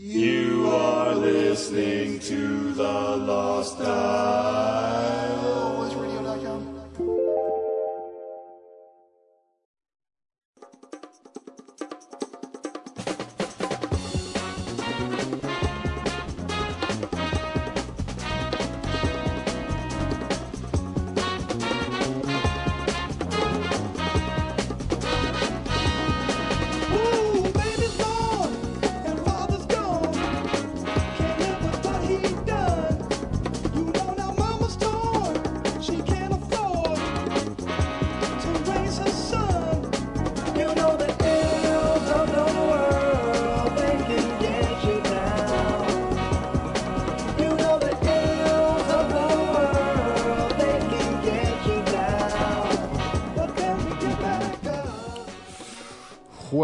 [0.00, 5.27] You are listening to the Lost Dial.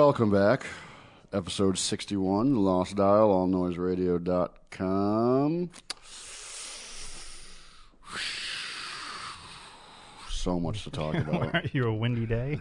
[0.07, 0.67] Welcome back.
[1.33, 5.71] Episode 61, Lost Dial, allnoiseradio.com.
[10.29, 11.75] So much to talk about.
[11.75, 12.61] you a windy day?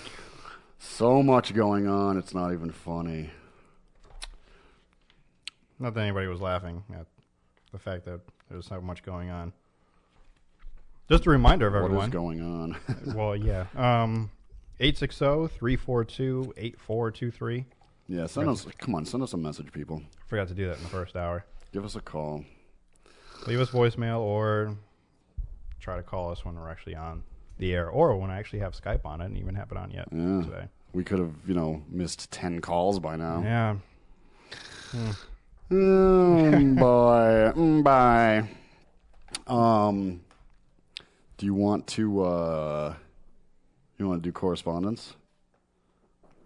[0.78, 3.30] so much going on, it's not even funny.
[5.78, 7.06] Not that anybody was laughing at
[7.72, 9.54] the fact that there's so much going on.
[11.10, 12.10] Just a reminder of What is everyone.
[12.10, 12.76] going on?
[13.16, 13.64] well, yeah.
[13.74, 14.30] Um,
[14.80, 17.64] 860-342-8423.
[18.08, 20.02] yeah, send us, come on, send us a message, people.
[20.26, 21.44] Forgot to do that in the first hour.
[21.72, 22.44] Give us a call.
[23.46, 24.74] Leave us voicemail or
[25.80, 27.22] try to call us when we're actually on
[27.58, 29.20] the air or when I actually have Skype on.
[29.20, 30.42] I didn't even have it on yet Yeah.
[30.42, 30.68] today.
[30.92, 33.42] We could have, you know, missed 10 calls by now.
[33.42, 33.76] Yeah.
[35.70, 37.52] Mm, boy.
[37.54, 38.48] Mm, bye.
[39.46, 40.20] Um,
[41.36, 42.94] do you want to, uh,
[43.98, 45.14] you want to do correspondence?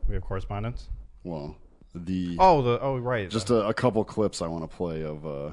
[0.08, 0.88] We have correspondence.
[1.24, 1.56] Well,
[1.94, 3.28] the, Oh, the oh right.
[3.30, 5.50] just a, a couple clips I want to play of, uh,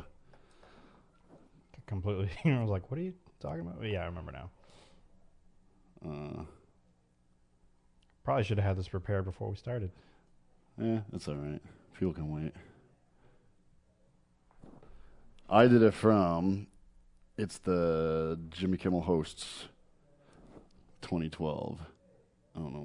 [1.87, 2.29] completely.
[2.51, 4.49] I was like, "What are you talking about?" Yeah, I remember now.
[6.05, 6.43] uh,
[8.23, 9.91] Probably should have had this prepared before we started.
[10.77, 11.61] Yeah, that's all right.
[11.97, 12.53] People can wait.
[15.49, 16.67] I did it from,
[17.37, 19.65] it's the Jimmy Kimmel hosts
[21.01, 21.79] 2012.
[22.55, 22.81] I don't know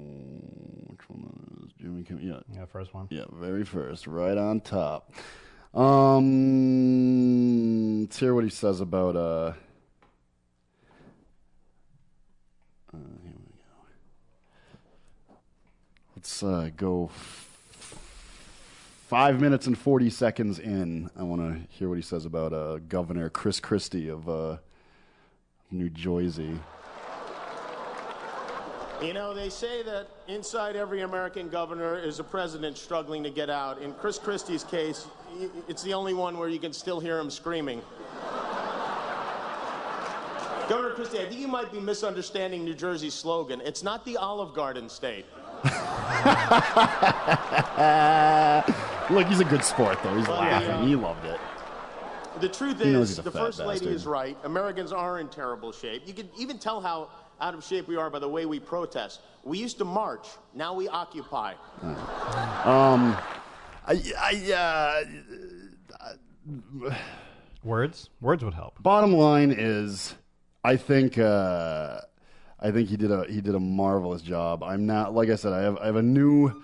[0.87, 1.71] which one that is.
[1.79, 3.07] Jimmy Kimmel, yeah, Yeah, first one.
[3.09, 5.11] Yeah, very first, right on top.
[5.73, 6.21] Um,
[8.01, 9.51] let's hear what he says about uh.
[12.93, 13.41] uh here we go.
[16.15, 17.99] Let's uh, go f-
[19.09, 21.09] five minutes and forty seconds in.
[21.17, 24.57] I want to hear what he says about uh, Governor Chris Christie of uh,
[25.71, 26.57] New Jersey.
[29.01, 33.49] You know, they say that inside every American governor is a president struggling to get
[33.49, 33.81] out.
[33.81, 35.05] In Chris Christie's case,
[35.67, 37.81] it's the only one where you can still hear him screaming.
[40.69, 43.61] Governor Christie, I think you might be misunderstanding New Jersey's slogan.
[43.61, 45.25] It's not the Olive Garden state.
[49.09, 50.15] Look, he's a good sport though.
[50.15, 50.69] He's oh, Well, laughing.
[50.69, 50.85] yeah.
[50.85, 51.39] He loved it.
[52.39, 54.37] The truth He is, the First Lady is right.
[54.43, 56.03] Americans are in terrible shape.
[56.05, 57.09] You can even tell how
[57.41, 59.21] out of shape we are by the way we protest.
[59.43, 61.53] We used to march, now we occupy.
[63.87, 65.03] I, I,
[66.01, 66.93] uh,
[67.63, 68.09] Words.
[68.21, 68.81] Words would help.
[68.81, 70.13] bottom line is,
[70.63, 72.01] I think, uh,
[72.59, 74.63] I think he did a he did a marvelous job.
[74.63, 75.51] I'm not like I said.
[75.53, 76.63] I have I have a new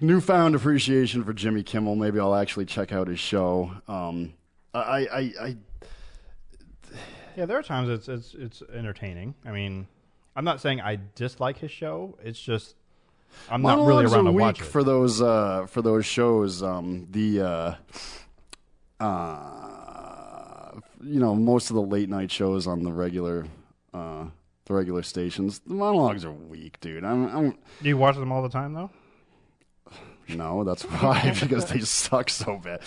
[0.00, 1.96] newfound appreciation for Jimmy Kimmel.
[1.96, 3.70] Maybe I'll actually check out his show.
[3.88, 4.34] Um,
[4.74, 5.56] I, I, I
[7.36, 9.34] Yeah, there are times it's it's it's entertaining.
[9.44, 9.86] I mean,
[10.36, 12.18] I'm not saying I dislike his show.
[12.22, 12.76] It's just
[13.50, 14.64] I'm not really around to watch it.
[14.64, 16.62] for those uh, for those shows.
[16.62, 17.74] Um, the uh,
[19.02, 23.46] uh, you know most of the late night shows on the regular
[23.94, 24.26] uh,
[24.66, 25.60] the regular stations.
[25.60, 27.04] The monologues are weak, dude.
[27.04, 28.90] I'm, I'm Do you watch them all the time though?
[30.28, 32.80] no, that's why because they suck so bad.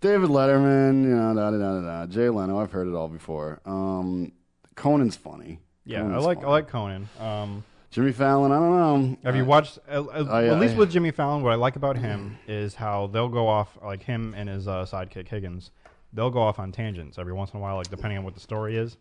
[0.00, 2.06] David Letterman, you know, da da da da.
[2.06, 3.60] Jay Leno, I've heard it all before.
[3.66, 4.32] Um,
[4.76, 5.58] Conan's funny.
[5.84, 7.08] Yeah, I Conan's like I like Conan.
[7.18, 8.52] Um, Jimmy Fallon.
[8.52, 8.76] I don't
[9.10, 9.16] know.
[9.24, 11.42] have you I- watched at, at I- at least I- with Jimmy Fallon?
[11.42, 14.84] What I like about him is how they'll go off like him and his uh,
[14.84, 15.70] sidekick Higgins.
[16.12, 18.40] They'll go off on tangents every once in a while, like depending on what the
[18.40, 18.96] story is.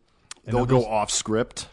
[0.45, 1.67] And They'll go just- off script.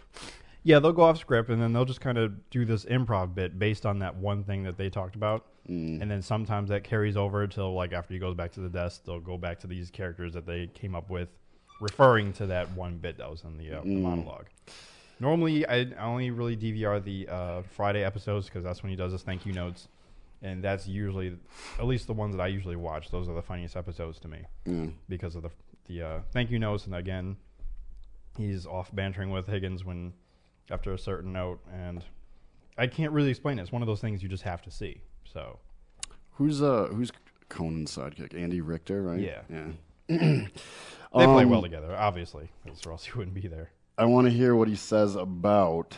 [0.64, 3.58] Yeah, they'll go off script and then they'll just kind of do this improv bit
[3.58, 5.44] based on that one thing that they talked about.
[5.68, 6.00] Mm.
[6.02, 9.02] And then sometimes that carries over till like after he goes back to the desk,
[9.04, 11.28] they'll go back to these characters that they came up with,
[11.80, 13.84] referring to that one bit that was in the, uh, Mm.
[13.84, 14.46] the monologue.
[15.20, 19.12] Normally, I I only really DVR the uh, Friday episodes because that's when he does
[19.12, 19.88] his thank you notes.
[20.42, 21.38] and that's usually,
[21.78, 23.10] at least the ones that I usually watch.
[23.10, 24.86] Those are the funniest episodes to me Yeah.
[25.08, 25.50] because of the
[25.86, 27.36] the uh, thank you notes, and again,
[28.36, 30.12] he's off bantering with Higgins when
[30.70, 32.04] after a certain note, and
[32.78, 33.62] I can't really explain it.
[33.62, 35.00] It's one of those things you just have to see.
[35.24, 35.58] So
[36.32, 37.12] Who's uh who's
[37.48, 38.34] Conan's sidekick?
[38.34, 39.20] Andy Richter, right?
[39.20, 39.42] Yeah.
[39.48, 39.66] Yeah.
[40.08, 40.48] they
[41.12, 42.48] play Um, well together, obviously,
[42.84, 43.70] or else he wouldn't be there.
[43.96, 45.96] I want to hear what he says about.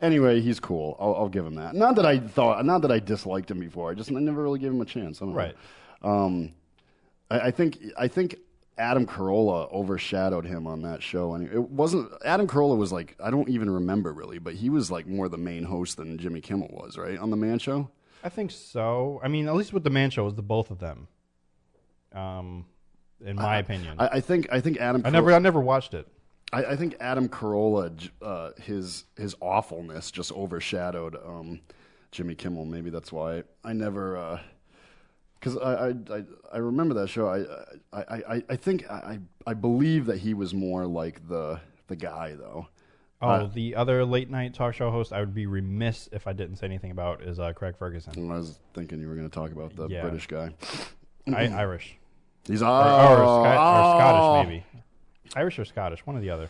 [0.00, 0.96] Anyway, he's cool.
[1.00, 1.74] I'll, I'll give him that.
[1.74, 3.90] Not that I thought, not that I disliked him before.
[3.90, 5.20] I just I never really gave him a chance.
[5.22, 5.38] I don't know.
[5.38, 5.56] Right.
[6.02, 6.52] Um,
[7.30, 8.36] I, I think I think
[8.78, 12.10] Adam Carolla overshadowed him on that show, and it wasn't.
[12.24, 15.36] Adam Carolla was like I don't even remember really, but he was like more the
[15.36, 17.90] main host than Jimmy Kimmel was, right, on the Man Show.
[18.22, 19.20] I think so.
[19.22, 21.08] I mean, at least with the Man Show, it was the both of them.
[22.12, 22.66] Um,
[23.24, 25.02] in my opinion, I, I think I think Adam.
[25.04, 26.06] I never, I never watched it.
[26.52, 31.60] I, I think Adam Carolla, uh, his his awfulness just overshadowed um,
[32.12, 32.64] Jimmy Kimmel.
[32.64, 34.40] Maybe that's why I never,
[35.38, 35.88] because I, I,
[36.18, 36.22] I
[36.54, 37.28] I remember that show.
[37.28, 37.44] I
[37.92, 42.34] I, I, I think I I believe that he was more like the the guy
[42.34, 42.68] though.
[43.20, 46.32] Oh, Uh, the other late night talk show host, I would be remiss if I
[46.32, 49.34] didn't say anything about is uh, Craig Ferguson, I was thinking you were going to
[49.34, 50.02] talk about the Yeah.
[50.02, 50.54] British guy.
[51.26, 51.96] I, Irish
[52.46, 53.98] He's oh, or, or, Sky, or oh.
[53.98, 54.64] Scottish, maybe
[55.34, 56.48] Irish or Scottish, one or the other.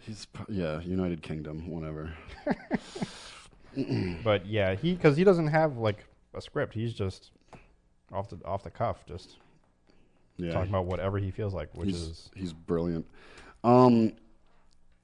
[0.00, 2.12] He's yeah, United Kingdom, whatever.
[4.24, 6.04] But yeah, he because he doesn't have like
[6.34, 6.74] a script.
[6.74, 7.30] He's just
[8.12, 9.36] off the off the cuff, just
[10.36, 13.06] Yeah, talking about whatever he feels like, which he's is he's brilliant.
[13.64, 14.12] Um,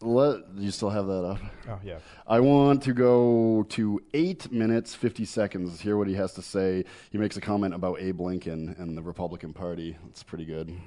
[0.00, 1.38] let you still have that up?
[1.68, 1.98] oh yeah.
[2.26, 5.80] I want to go to eight minutes fifty seconds.
[5.80, 6.84] Hear what he has to say.
[7.10, 9.96] He makes a comment about Abe Lincoln and the Republican Party.
[10.08, 10.68] It's pretty good.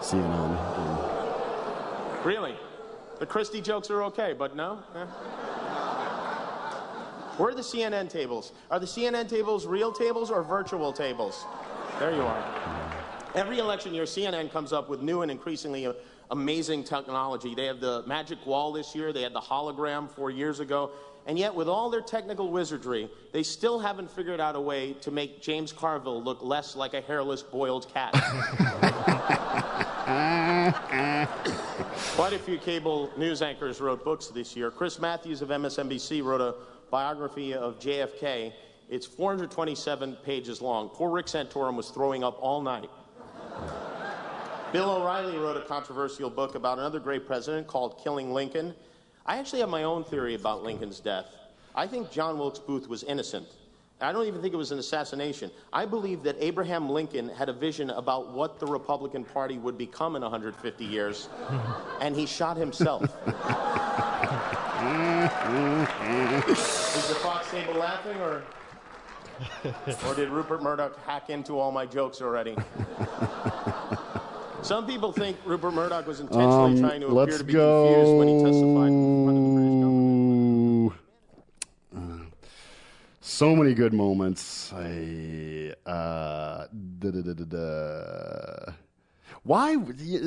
[0.00, 2.24] CNN.
[2.24, 2.54] Really?
[3.20, 4.82] The Christie jokes are okay, but no?
[4.94, 5.04] Eh.
[7.36, 8.52] Where are the CNN tables?
[8.70, 11.44] Are the CNN tables real tables or virtual tables?
[11.98, 12.92] There you are.
[13.34, 15.92] Every election year, CNN comes up with new and increasingly
[16.30, 17.56] amazing technology.
[17.56, 20.92] They have the magic wall this year, they had the hologram four years ago,
[21.26, 25.10] and yet, with all their technical wizardry, they still haven't figured out a way to
[25.10, 28.12] make James Carville look less like a hairless boiled cat.
[32.14, 34.70] Quite a few cable news anchors wrote books this year.
[34.70, 36.54] Chris Matthews of MSNBC wrote a
[36.94, 38.52] biography of JFK.
[38.88, 40.88] It's 427 pages long.
[40.90, 42.88] Poor Rick Santorum was throwing up all night.
[44.72, 48.76] Bill O'Reilly wrote a controversial book about another great president called Killing Lincoln.
[49.26, 51.26] I actually have my own theory about Lincoln's death.
[51.74, 53.48] I think John Wilkes Booth was innocent.
[54.00, 55.50] I don't even think it was an assassination.
[55.72, 60.14] I believe that Abraham Lincoln had a vision about what the Republican Party would become
[60.14, 61.28] in 150 years,
[62.00, 63.02] and he shot himself.
[66.94, 68.42] Is the Fox table laughing, or,
[70.06, 72.56] or did Rupert Murdoch hack into all my jokes already?
[74.62, 78.28] Some people think Rupert Murdoch was intentionally Um, trying to appear to be confused when
[78.28, 80.92] he testified in front of the British government.
[81.92, 81.98] go.
[81.98, 82.24] Uh,
[83.20, 84.72] so many good moments.
[84.72, 86.66] I uh,
[86.98, 88.72] da, da, da, da, da.
[89.42, 89.72] Why?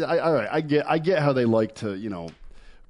[0.05, 0.87] I, all right, I get.
[0.87, 2.29] I get how they like to, you know,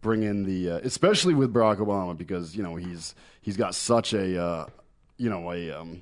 [0.02, 4.14] bring in the, uh, especially with Barack Obama because you know he's he's got such
[4.14, 4.66] a, uh,
[5.18, 5.72] you know, a.
[5.72, 6.02] Um,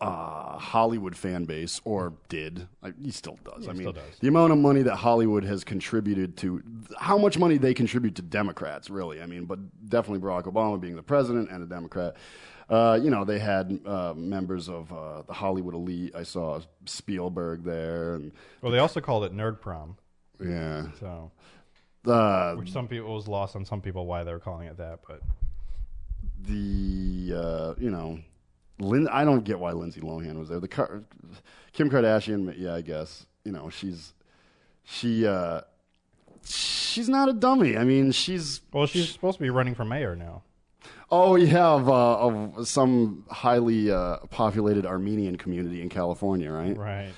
[0.00, 2.68] uh, Hollywood fan base, or did.
[2.82, 3.68] I, he still does.
[3.68, 4.02] I mean, does.
[4.20, 6.62] the amount of money that Hollywood has contributed to,
[6.96, 9.20] how much money they contribute to Democrats, really.
[9.20, 12.14] I mean, but definitely Barack Obama being the president and a Democrat.
[12.70, 16.14] Uh, you know, they had uh, members of uh, the Hollywood elite.
[16.14, 18.30] I saw Spielberg there, and
[18.60, 19.96] Well, they also called it Nerd Prom,
[20.40, 21.32] yeah, so
[22.06, 25.00] uh, which some people was lost on some people why they were calling it that,
[25.06, 25.20] but
[26.42, 28.18] the uh, you know,
[28.78, 30.60] Lin- I don't get why Lindsay Lohan was there.
[30.60, 31.02] The Car-
[31.72, 34.12] Kim Kardashian, yeah, I guess you know she's
[34.84, 35.62] she uh,
[36.44, 37.76] she's not a dummy.
[37.76, 40.42] I mean, she's well, she's supposed to be running for mayor now.
[41.10, 46.76] oh yeah of, uh, of some highly uh, populated Armenian community in California, right?
[46.76, 47.12] Right.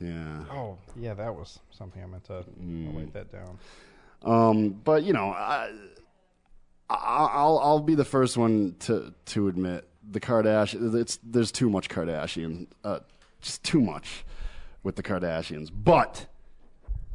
[0.00, 0.44] Yeah.
[0.50, 3.58] Oh, yeah, that was something I meant to I'll write that down.
[4.22, 5.70] Um, but you know, I,
[6.88, 10.94] I, I'll I'll be the first one to to admit the Kardashian.
[10.94, 13.00] It's there's too much Kardashian, uh,
[13.40, 14.24] just too much
[14.82, 15.70] with the Kardashians.
[15.72, 16.26] But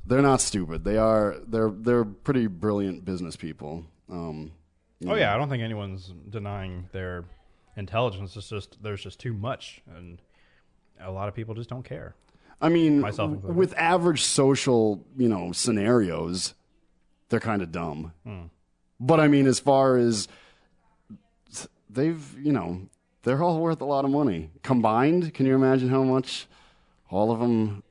[0.05, 0.83] they're not stupid.
[0.83, 3.83] They are they're they're pretty brilliant business people.
[4.09, 4.51] Um,
[5.05, 7.25] Oh yeah, I don't think anyone's denying their
[7.75, 8.35] intelligence.
[8.37, 10.19] It's just there's just too much, and
[10.99, 12.15] a lot of people just don't care.
[12.61, 13.57] I mean, Myself included.
[13.57, 16.53] with average social, you know, scenarios,
[17.29, 18.13] they're kind of dumb.
[18.23, 18.43] Hmm.
[18.99, 20.27] But I mean, as far as
[21.89, 22.87] they've, you know,
[23.23, 25.33] they're all worth a lot of money combined.
[25.33, 26.47] Can you imagine how much
[27.09, 27.83] all of them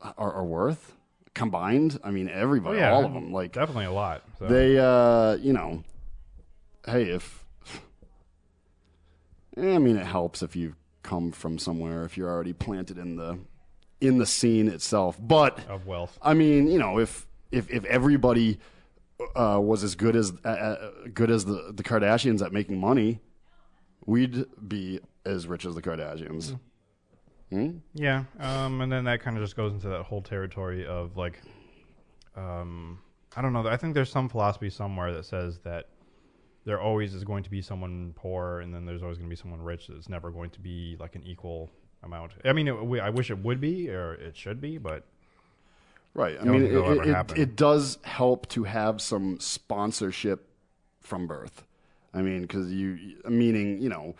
[0.00, 0.94] are, are worth
[1.34, 1.98] combined?
[2.04, 3.32] I mean, Oh everybody, yeah, all of them.
[3.32, 4.22] Like definitely a lot.
[4.38, 4.46] So.
[4.46, 5.82] they, uh, you know,
[6.84, 7.44] hey, if
[9.58, 13.16] Eh, I mean, it helps if you come from somewhere if you're already planted in
[13.16, 13.38] the
[14.00, 15.18] in the scene itself.
[15.20, 16.18] But of wealth.
[16.22, 18.58] I mean, you know, if if if everybody
[19.36, 23.20] uh, was as good as uh, uh, good as the the Kardashians at making money,
[24.06, 26.58] we'd be as rich as the Kardashians.
[27.94, 31.40] Yeah, um, and then that kind of just goes into that whole territory of like,
[32.36, 32.98] um,
[33.36, 33.66] I don't know.
[33.66, 35.86] I think there's some philosophy somewhere that says that
[36.64, 39.40] there always is going to be someone poor, and then there's always going to be
[39.40, 39.88] someone rich.
[39.88, 41.70] It's never going to be like an equal
[42.02, 42.32] amount.
[42.44, 45.06] I mean, it, we- I wish it would be or it should be, but
[46.18, 46.36] Right.
[46.40, 46.72] I mean, it,
[47.32, 50.48] it, it does help to have some sponsorship
[51.00, 51.64] from birth.
[52.12, 52.98] I mean, because you,
[53.28, 54.16] meaning, you know,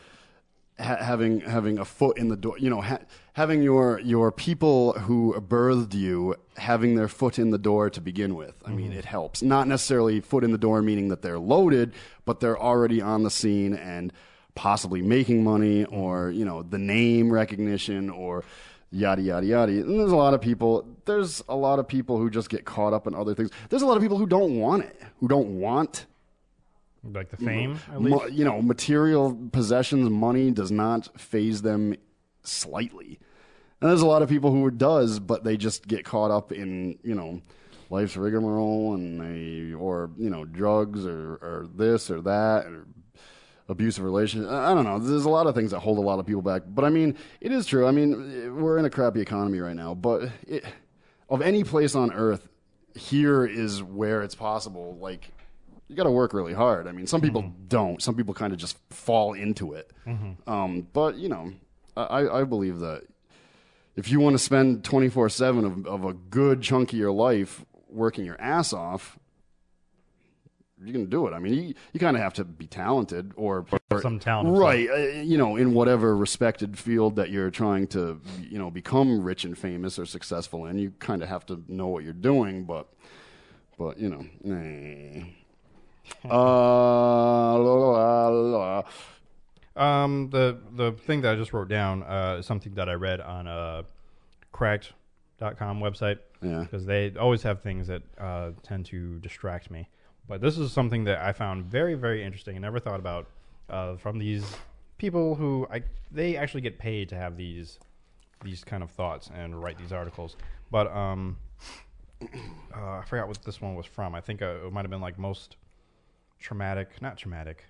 [0.78, 3.00] ha- having having a foot in the door, you know, ha-
[3.32, 8.36] having your your people who birthed you having their foot in the door to begin
[8.36, 8.54] with.
[8.64, 8.76] I Mm-hmm.
[8.76, 9.42] mean, it helps.
[9.42, 11.92] Not necessarily foot in the door, meaning that they're loaded,
[12.24, 14.12] but they're already on the scene and
[14.54, 18.44] possibly making money, or you know, the name recognition, or
[18.90, 19.72] yada yada yada.
[19.72, 20.86] And there's a lot of people.
[21.04, 23.50] There's a lot of people who just get caught up in other things.
[23.68, 26.06] There's a lot of people who don't want it, who don't want
[27.04, 28.16] like the fame, at least.
[28.16, 31.94] Mo- you know, material possessions, money does not phase them
[32.42, 33.18] slightly.
[33.80, 36.50] And there's a lot of people who it does, but they just get caught up
[36.50, 37.40] in, you know,
[37.90, 42.86] life's rigmarole and they, or, you know, drugs or, or this or that or
[43.68, 44.50] abusive relationship.
[44.50, 44.98] I don't know.
[44.98, 46.62] There's a lot of things that hold a lot of people back.
[46.66, 47.86] But I mean, it is true.
[47.86, 50.64] I mean, we're in a crappy economy right now, but it,
[51.28, 52.48] of any place on earth,
[52.94, 54.96] here is where it's possible.
[55.00, 55.30] Like,
[55.86, 56.86] you got to work really hard.
[56.86, 58.02] I mean, some people don't.
[58.02, 59.90] Some people kind of just fall into it.
[60.46, 61.52] Um, but you know,
[61.96, 63.02] I, I believe that
[63.96, 67.12] if you want to spend twenty four seven of of a good chunk of your
[67.12, 69.18] life working your ass off,
[70.84, 71.32] you can do it.
[71.32, 74.88] I mean, you you kind of have to be talented or, or Some talent right?
[74.88, 79.44] Uh, you know, in whatever respected field that you're trying to, you know, become rich
[79.44, 82.64] and famous or successful in, you kind of have to know what you're doing.
[82.64, 82.88] But,
[83.78, 85.24] but you know, eh.
[86.24, 88.82] uh, la, la, la.
[89.76, 93.20] Um, the the thing that I just wrote down uh, is something that I read
[93.20, 93.84] on a
[94.52, 96.18] cracked.com website.
[96.42, 96.60] Yeah.
[96.60, 99.88] Because they always have things that uh, tend to distract me.
[100.28, 103.28] But this is something that I found very, very interesting and never thought about
[103.68, 104.44] uh, from these
[104.98, 107.78] people who I they actually get paid to have these
[108.44, 110.36] these kind of thoughts and write these articles.
[110.70, 111.38] But um,
[112.22, 114.14] uh, I forgot what this one was from.
[114.14, 115.56] I think uh, it might have been like most
[116.38, 117.64] traumatic, not traumatic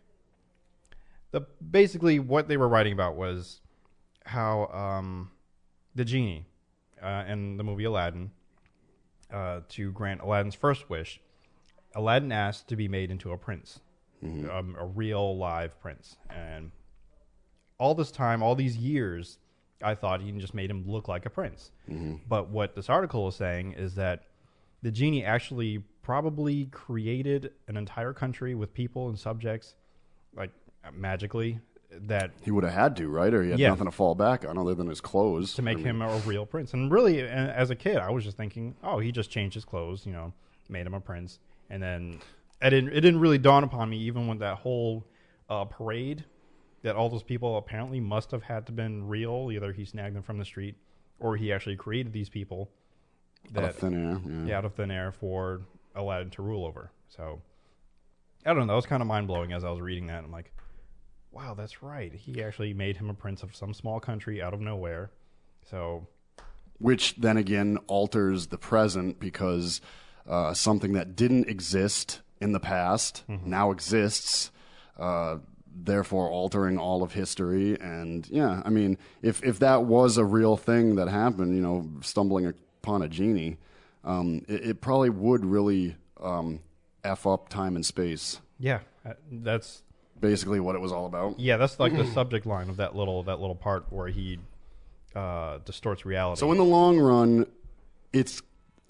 [1.30, 3.60] the basically what they were writing about was
[4.24, 5.30] how um,
[5.94, 6.46] the genie
[7.02, 8.30] uh, in the movie Aladdin
[9.32, 11.20] uh, to grant Aladdin's first wish,
[11.98, 13.80] Aladdin asked to be made into a prince,
[14.24, 14.48] mm-hmm.
[14.48, 16.70] um, a real live prince, and
[17.78, 19.38] all this time, all these years,
[19.82, 21.72] I thought he just made him look like a prince.
[21.90, 22.16] Mm-hmm.
[22.28, 24.24] But what this article is saying is that
[24.82, 29.74] the genie actually probably created an entire country with people and subjects,
[30.36, 30.50] like
[30.84, 31.58] uh, magically,
[31.90, 33.34] that He would have had to, right?
[33.34, 33.70] Or he had Yeah.
[33.70, 36.16] nothing to fall back on other than his clothes to make I mean, him a
[36.18, 36.74] real prince.
[36.74, 40.06] And really, as a kid, I was just thinking, oh, he just changed his clothes,
[40.06, 40.32] you know,
[40.68, 41.40] made him a prince.
[41.70, 42.20] And then
[42.62, 45.06] it didn't, it didn't really dawn upon me, even with that whole
[45.48, 46.24] uh, parade,
[46.82, 49.50] that all those people apparently must have had to been real.
[49.52, 50.76] Either he snagged them from the street,
[51.18, 52.70] or he actually created these people
[53.48, 54.20] out that of thin air.
[54.24, 54.46] Yeah.
[54.46, 55.62] yeah, out of thin air for
[55.94, 56.90] Aladdin to rule over.
[57.08, 57.40] So
[58.44, 58.66] I don't know.
[58.66, 60.24] That was kind of mind blowing as I was reading that.
[60.24, 60.52] I'm like,
[61.30, 62.12] wow, that's right.
[62.12, 65.10] He actually made him a prince of some small country out of nowhere.
[65.70, 66.06] So
[66.78, 69.80] which then again alters the present because
[70.28, 74.52] uh, something that didn't exist in the past now exists,
[74.98, 75.38] uh,
[75.74, 77.76] therefore altering all of history.
[77.80, 81.88] And yeah, I mean, if if that was a real thing that happened, you know,
[82.02, 82.46] stumbling
[82.82, 83.56] upon a genie,
[84.04, 86.60] um, it, it probably would really um,
[87.04, 88.40] f up time and space.
[88.58, 89.82] yeah, uh, that's
[90.20, 91.38] Basically, what it was all about.
[91.38, 94.38] yeah, that's like the subject line of that little that little part where he
[95.14, 96.40] uh, distorts reality.
[96.40, 97.46] So in the long run,
[98.12, 98.42] it's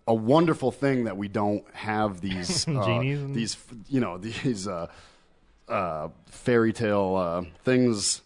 [0.08, 3.56] a wonderful thing that we don't have these uh, these
[3.88, 4.88] you know these uh,
[5.68, 8.22] uh, fairy tale uh, things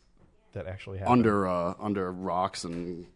[0.53, 1.13] that actually happened.
[1.19, 3.07] under uh, under rocks and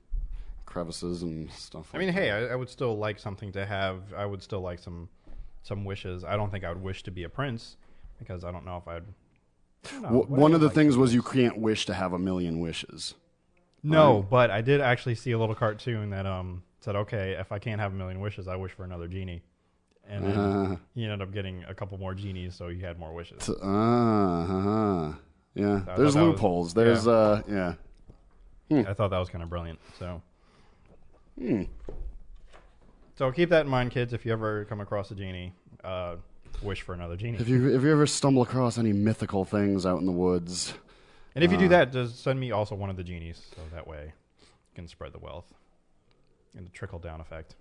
[0.67, 1.91] crevices and stuff.
[1.95, 4.13] I mean, hey, I, I would still like something to have.
[4.15, 5.09] I would still like some
[5.63, 6.25] some wishes.
[6.25, 7.77] I don't think I would wish to be a prince
[8.19, 9.05] because I don't know if I'd
[10.03, 13.15] W- one of the things was you can't wish to have a million wishes.
[13.83, 17.59] No, but I did actually see a little cartoon that um said, okay, if I
[17.59, 19.43] can't have a million wishes, I wish for another genie.
[20.09, 20.77] And then Uh-huh.
[20.95, 23.51] he ended up getting a couple more genies, so he had more wishes.
[23.61, 25.13] Ah, uh-huh.
[25.57, 25.81] yeah.
[25.81, 26.75] thought There's that was- loopholes.
[26.75, 27.13] There's yeah.
[27.13, 28.85] uh, yeah.
[28.89, 29.81] I thought that was kind of brilliant.
[29.99, 30.23] So,
[31.37, 31.65] Hmm.
[33.17, 34.13] so keep that in mind, kids.
[34.13, 35.53] If you ever come across a genie,
[35.83, 36.17] uh,
[36.63, 37.39] wish for another genie.
[37.39, 40.73] If you if you ever stumble across any mythical things out in the woods,
[41.35, 43.61] and if you uh, do that, just send me also one of the genies, so
[43.75, 44.05] that way
[44.41, 45.53] you can spread the wealth
[46.57, 47.55] and the trickle down effect.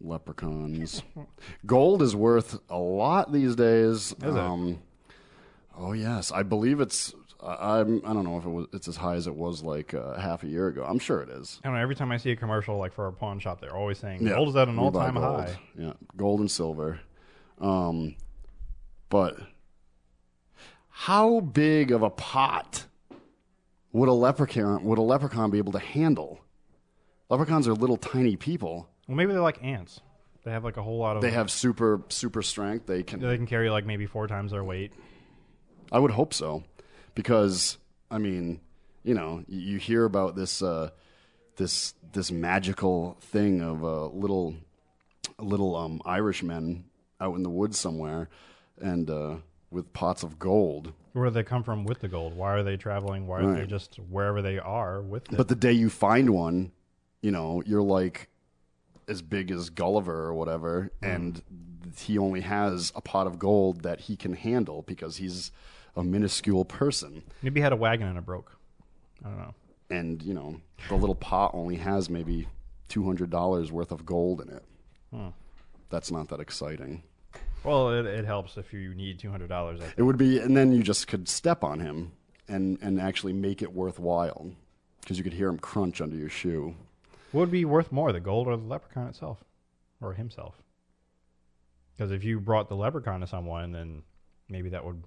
[0.00, 1.02] leprechauns,
[1.66, 4.14] gold is worth a lot these days.
[4.22, 4.36] Is it?
[4.36, 4.80] um,
[5.76, 7.14] Oh yes, I believe it's.
[7.42, 8.00] I, I'm.
[8.06, 8.66] I don't know if it was.
[8.72, 10.84] It's as high as it was like uh, half a year ago.
[10.84, 11.60] I'm sure it is.
[11.64, 11.82] I don't know.
[11.82, 14.34] Every time I see a commercial like for a pawn shop, they're always saying Yeah,
[14.34, 15.40] gold is at an we buy all-time gold.
[15.40, 15.58] high.
[15.76, 17.00] Yeah, gold and silver.
[17.60, 18.14] Um,
[19.08, 19.36] but
[20.88, 22.84] how big of a pot
[23.92, 26.40] would a leprechaun would a leprechaun be able to handle?
[27.28, 28.88] Leprechauns are little tiny people.
[29.08, 30.00] Well, maybe they're like ants.
[30.44, 31.22] They have like a whole lot of.
[31.22, 32.86] They have super super strength.
[32.86, 33.20] They can.
[33.20, 34.92] They can carry like maybe four times their weight.
[35.90, 36.64] I would hope so,
[37.14, 37.78] because
[38.10, 38.60] I mean,
[39.04, 40.90] you know, you, hear about this uh,
[41.56, 44.54] this this magical thing of uh, little
[45.38, 46.84] little um, Irishmen
[47.20, 48.28] out in the woods somewhere,
[48.80, 49.36] and uh,
[49.70, 50.92] with pots of gold.
[51.12, 52.36] Where do they come from with the gold?
[52.36, 53.26] Why are they traveling?
[53.26, 55.36] Why are they just wherever they are with it?
[55.36, 56.72] But the day you find one,
[57.24, 58.28] you know, you're like
[59.08, 61.14] as big as Gulliver or whatever, mm.
[61.14, 61.42] and
[61.96, 65.50] he only has a pot of gold that he can handle because he's
[65.96, 67.22] a minuscule person.
[67.40, 68.52] maybe he had a wagon and it broke.
[69.24, 69.54] I don't know.
[69.88, 72.46] and you know the little pot only has maybe
[72.88, 74.62] two hundred dollars worth of gold in it.
[75.88, 77.04] That's not that exciting.
[77.62, 79.80] Well, it, it helps if you need two hundred dollars.
[79.96, 82.12] It would be, and then you just could step on him
[82.48, 84.50] and and actually make it worthwhile
[85.00, 86.74] because you could hear him crunch under your shoe.
[87.34, 89.42] What would be worth more, the gold or the leprechaun itself,
[90.00, 90.54] or himself?
[91.96, 94.04] Because if you brought the leprechaun to someone, then
[94.48, 95.02] maybe that would.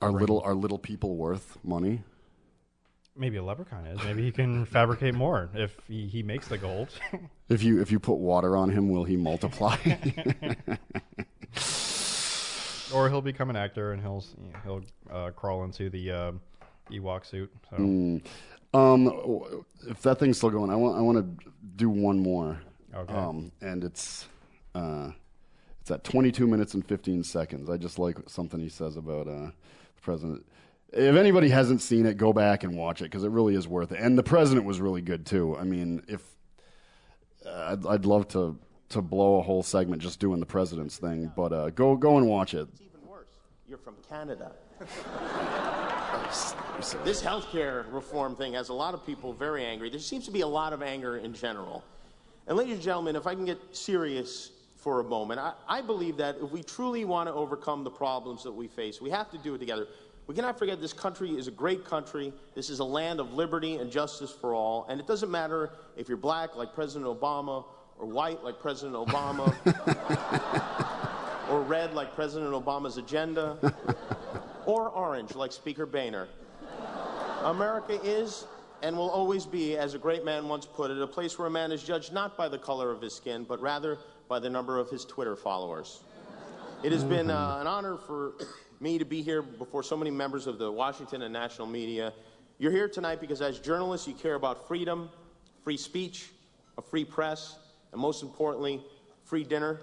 [0.00, 2.04] Are little are little people worth money?
[3.16, 4.00] Maybe a leprechaun is.
[4.04, 6.90] Maybe he can fabricate more if he, he makes the gold.
[7.48, 9.76] If you if you put water on him, will he multiply?
[12.94, 14.24] or he'll become an actor and he'll
[14.62, 16.30] he'll uh, crawl into the uh,
[16.92, 17.52] Ewok suit.
[17.70, 18.20] So
[18.72, 22.60] um, if that thing's still going, I want I want to do one more.
[22.94, 23.12] Okay.
[23.12, 24.26] Um, and it's
[24.74, 25.10] uh,
[25.80, 27.70] it's at 22 minutes and 15 seconds.
[27.70, 29.50] I just like something he says about uh,
[29.96, 30.46] the president.
[30.92, 33.92] If anybody hasn't seen it, go back and watch it because it really is worth
[33.92, 34.00] it.
[34.00, 35.56] And the president was really good too.
[35.56, 36.22] I mean, if
[37.46, 38.58] uh, I'd, I'd love to
[38.90, 42.26] to blow a whole segment just doing the president's thing, but uh, go go and
[42.26, 42.68] watch it.
[42.72, 43.28] It's even worse.
[43.68, 44.52] You're from Canada.
[47.04, 49.90] This healthcare reform thing has a lot of people very angry.
[49.90, 51.84] There seems to be a lot of anger in general.
[52.46, 56.16] And, ladies and gentlemen, if I can get serious for a moment, I, I believe
[56.16, 59.38] that if we truly want to overcome the problems that we face, we have to
[59.38, 59.86] do it together.
[60.26, 62.32] We cannot forget this country is a great country.
[62.54, 64.86] This is a land of liberty and justice for all.
[64.88, 67.64] And it doesn't matter if you're black, like President Obama,
[67.98, 69.54] or white, like President Obama,
[71.50, 73.74] or red, like President Obama's agenda,
[74.66, 76.28] or orange, like Speaker Boehner.
[77.42, 78.46] America is
[78.82, 81.50] and will always be, as a great man once put it, a place where a
[81.50, 84.78] man is judged not by the color of his skin, but rather by the number
[84.78, 86.00] of his Twitter followers.
[86.82, 88.32] It has been uh, an honor for
[88.80, 92.14] me to be here before so many members of the Washington and national media.
[92.58, 95.10] You're here tonight because, as journalists, you care about freedom,
[95.62, 96.30] free speech,
[96.78, 97.58] a free press,
[97.92, 98.80] and most importantly,
[99.24, 99.80] free dinner.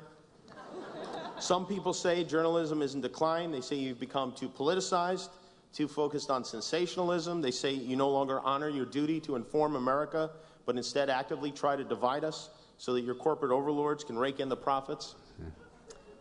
[1.40, 3.52] Some people say journalism is in decline.
[3.52, 5.30] They say you've become too politicized,
[5.74, 7.42] too focused on sensationalism.
[7.42, 10.32] They say you no longer honor your duty to inform America,
[10.66, 14.50] but instead actively try to divide us so that your corporate overlords can rake in
[14.50, 15.16] the profits.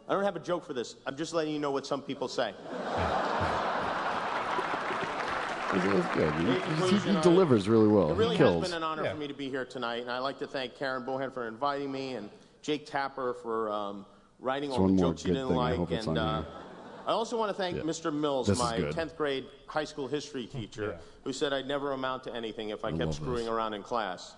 [0.08, 0.96] I don't have a joke for this.
[1.06, 2.50] I'm just letting you know what some people say.
[5.74, 5.82] It
[6.14, 6.32] good.
[6.34, 8.10] He, he- he delivers really well.
[8.12, 8.62] It really he has kills.
[8.68, 9.12] been an honor Yeah.
[9.12, 11.90] for me to be here tonight, and I'd like to thank Caren Bohan for inviting
[11.90, 12.30] me, and
[12.62, 14.06] Jake Tapper for um,
[14.38, 15.56] writing all the jokes you didn't thing.
[15.56, 16.42] Like, it's and uh.
[17.06, 18.12] I also want to thank Mr.
[18.12, 22.34] Mills, This my 10th grade high school history teacher, who said I'd never amount to
[22.34, 23.48] anything if I, kept screwing this.
[23.48, 24.34] around in class.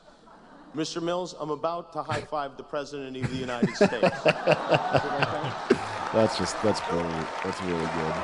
[0.77, 1.03] Mr.
[1.03, 3.93] Mills, I'm about to high five the President of the United States.
[3.95, 5.79] Is it okay?
[6.13, 7.27] That's just that's brilliant.
[7.43, 8.15] That's really good.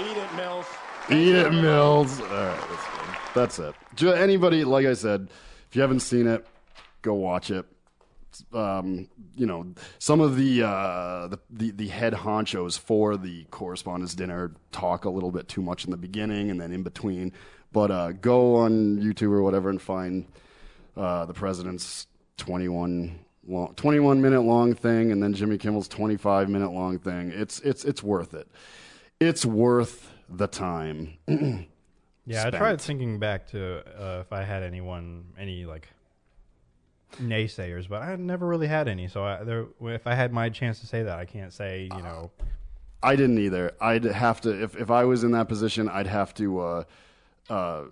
[0.00, 0.66] Eat it, Mills.
[1.10, 2.20] Eat it, Mills.
[2.20, 2.68] All right,
[3.34, 3.74] that's good.
[4.02, 4.18] That's it.
[4.18, 5.28] Anybody, like I said,
[5.68, 6.46] if you haven't seen it,
[7.02, 7.66] go watch it.
[8.52, 9.66] Um, you know,
[9.98, 15.10] some of the, uh, the the the head honchos for the correspondence dinner talk a
[15.10, 17.32] little bit too much in the beginning and then in between.
[17.72, 20.26] But uh, go on YouTube or whatever and find
[20.96, 22.06] uh, the president's
[22.38, 27.30] 21 long, 21 minute long thing, and then Jimmy Kimmel's 25 minute long thing.
[27.34, 28.48] It's it's it's worth it.
[29.20, 31.18] It's worth the time.
[32.28, 35.88] Yeah, I tried thinking back to uh, if I had anyone, any like
[37.20, 39.08] naysayers, but I never really had any.
[39.08, 42.02] So I, there, if I had my chance to say that, I can't say you
[42.02, 42.30] know.
[43.02, 43.72] I didn't either.
[43.80, 46.60] I'd have to if if I was in that position, I'd have to.
[46.60, 46.84] Uh,
[47.48, 47.84] uh,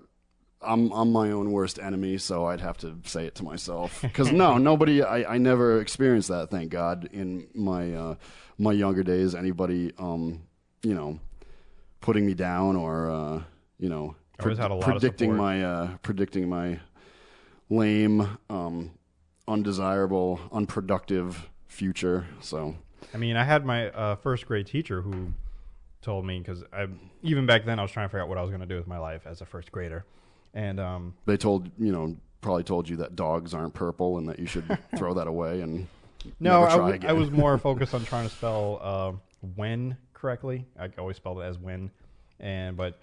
[0.62, 4.00] I'm I'm my own worst enemy, so I'd have to say it to myself.
[4.02, 5.02] Because no, nobody.
[5.02, 6.50] I, I never experienced that.
[6.50, 7.08] Thank God.
[7.12, 8.14] In my uh,
[8.58, 10.42] my younger days, anybody, um,
[10.82, 11.20] you know,
[12.00, 13.42] putting me down or uh,
[13.78, 16.80] you know, I always had a lot predicting my uh, predicting my
[17.70, 18.90] lame, um,
[19.46, 22.26] undesirable, unproductive future.
[22.40, 22.76] So
[23.12, 25.32] I mean, I had my uh, first grade teacher who
[26.02, 26.86] told me because I
[27.22, 28.76] even back then I was trying to figure out what I was going to do
[28.76, 30.04] with my life as a first grader,
[30.52, 34.38] and um, they told you know probably told you that dogs aren't purple and that
[34.38, 35.86] you should throw that away and
[36.40, 37.10] no, I, try w- again.
[37.10, 39.12] I was more focused on trying to spell uh,
[39.56, 40.66] when correctly.
[40.78, 41.90] I always spelled it as when,
[42.40, 42.98] and but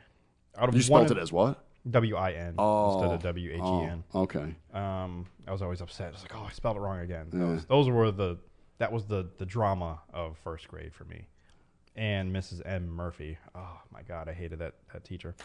[0.57, 1.63] out of you spelled it as what?
[1.89, 4.03] W I N Oh, instead of W H E N.
[4.13, 4.55] Oh, okay.
[4.73, 6.09] Um, I was always upset.
[6.09, 7.27] I was like, oh, I spelled it wrong again.
[7.31, 8.37] Those, those were the
[8.77, 11.25] that was the the drama of first grade for me.
[11.95, 12.61] And Mrs.
[12.65, 13.37] M Murphy.
[13.55, 15.35] Oh my God, I hated that that teacher.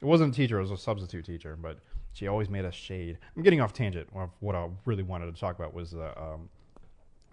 [0.00, 1.78] It wasn't a teacher; it was a substitute teacher, but
[2.12, 3.18] she always made us shade.
[3.34, 4.08] I'm getting off tangent.
[4.12, 6.48] What what I really wanted to talk about was uh, um,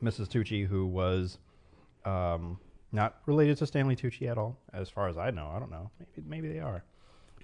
[0.01, 0.27] Mrs.
[0.29, 1.37] Tucci, who was
[2.05, 2.59] um,
[2.91, 5.51] not related to Stanley Tucci at all, as far as I know.
[5.53, 5.91] I don't know.
[5.99, 6.83] Maybe maybe they are.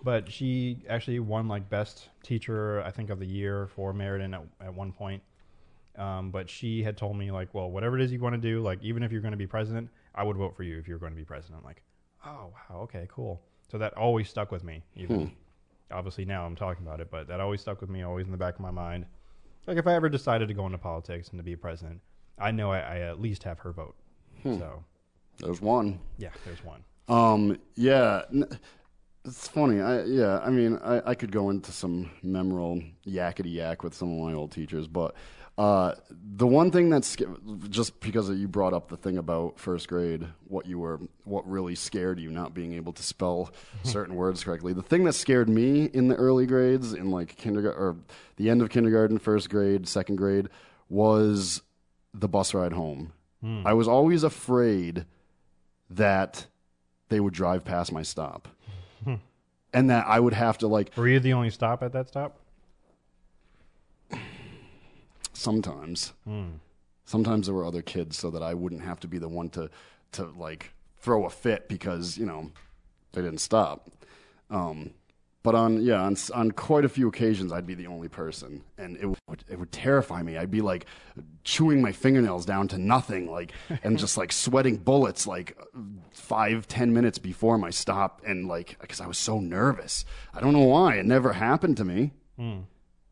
[0.03, 4.41] But she actually won like best teacher, I think, of the year for Meriden at,
[4.61, 5.21] at one point.
[5.97, 8.61] Um, but she had told me like, well, whatever it is you want to do,
[8.61, 10.99] like even if you're going to be president, I would vote for you if you're
[10.99, 11.59] going to be president.
[11.59, 11.83] I'm like,
[12.25, 13.41] oh wow, okay, cool.
[13.69, 14.83] So that always stuck with me.
[14.95, 15.33] Even
[15.91, 18.37] obviously now I'm talking about it, but that always stuck with me, always in the
[18.37, 19.05] back of my mind.
[19.67, 21.99] Like if I ever decided to go into politics and to be president,
[22.39, 23.95] I know I, I at least have her vote.
[24.43, 24.83] So
[25.37, 25.99] There's one.
[26.17, 26.83] yeah, there's one.
[27.09, 28.21] Um, yeah,
[29.25, 29.81] it's funny.
[29.81, 34.11] I yeah, I mean, I, I could go into some memorable yakety yak with some
[34.11, 35.15] of my old teachers, but
[35.57, 37.17] uh, the one thing that's
[37.69, 41.75] just because you brought up the thing about first grade, what you were, what really
[41.75, 43.51] scared you, not being able to spell
[43.83, 44.71] certain words correctly.
[44.71, 47.97] The thing that scared me in the early grades, in like kindergarten or
[48.37, 50.47] the end of kindergarten, first grade, second grade,
[50.87, 51.61] was
[52.13, 53.11] the bus ride home.
[53.65, 55.05] I was always afraid
[55.89, 56.47] that
[57.09, 58.47] they would drive past my stop.
[59.73, 62.37] and that I would have to like Were you the only stop at that stop?
[65.33, 66.13] sometimes
[67.05, 69.69] sometimes there were other kids so that I wouldn't have to be the one to
[70.13, 72.51] to like throw a fit because, you know,
[73.13, 73.89] they didn't stop.
[74.49, 74.91] Um
[75.41, 78.97] but on yeah, on on quite a few occasions I'd be the only person and
[78.97, 80.37] it would it would terrify me.
[80.37, 80.85] I'd be like
[81.43, 85.57] chewing my fingernails down to nothing like and just like sweating bullets like
[86.11, 90.05] five ten minutes before my stop and like because I was so nervous.
[90.33, 90.95] I don't know why.
[90.95, 92.11] It never happened to me.
[92.37, 92.59] Hmm.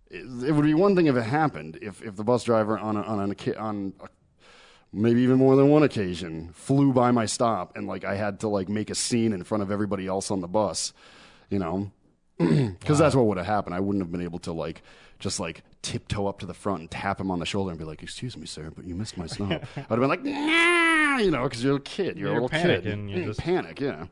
[0.10, 1.80] It, it would be one thing if it happened.
[1.82, 4.08] If if the bus driver on a, on a, on a,
[4.92, 8.48] maybe even more than one occasion flew by my stop and like I had to
[8.48, 10.94] like make a scene in front of everybody else on the bus,
[11.50, 11.92] you know,
[12.80, 13.76] because that's what would have happened.
[13.76, 14.82] I wouldn't have been able to like
[15.20, 17.86] just like tiptoe up to the front and tap him on the shoulder and be
[17.86, 21.32] like, "Excuse me, sir, but you missed my stop." I'd have been like, "Nah," you
[21.32, 23.80] know, because you're a kid, you're, You're a little kid, panicking, you Mm, just- panic,
[23.80, 24.06] yeah.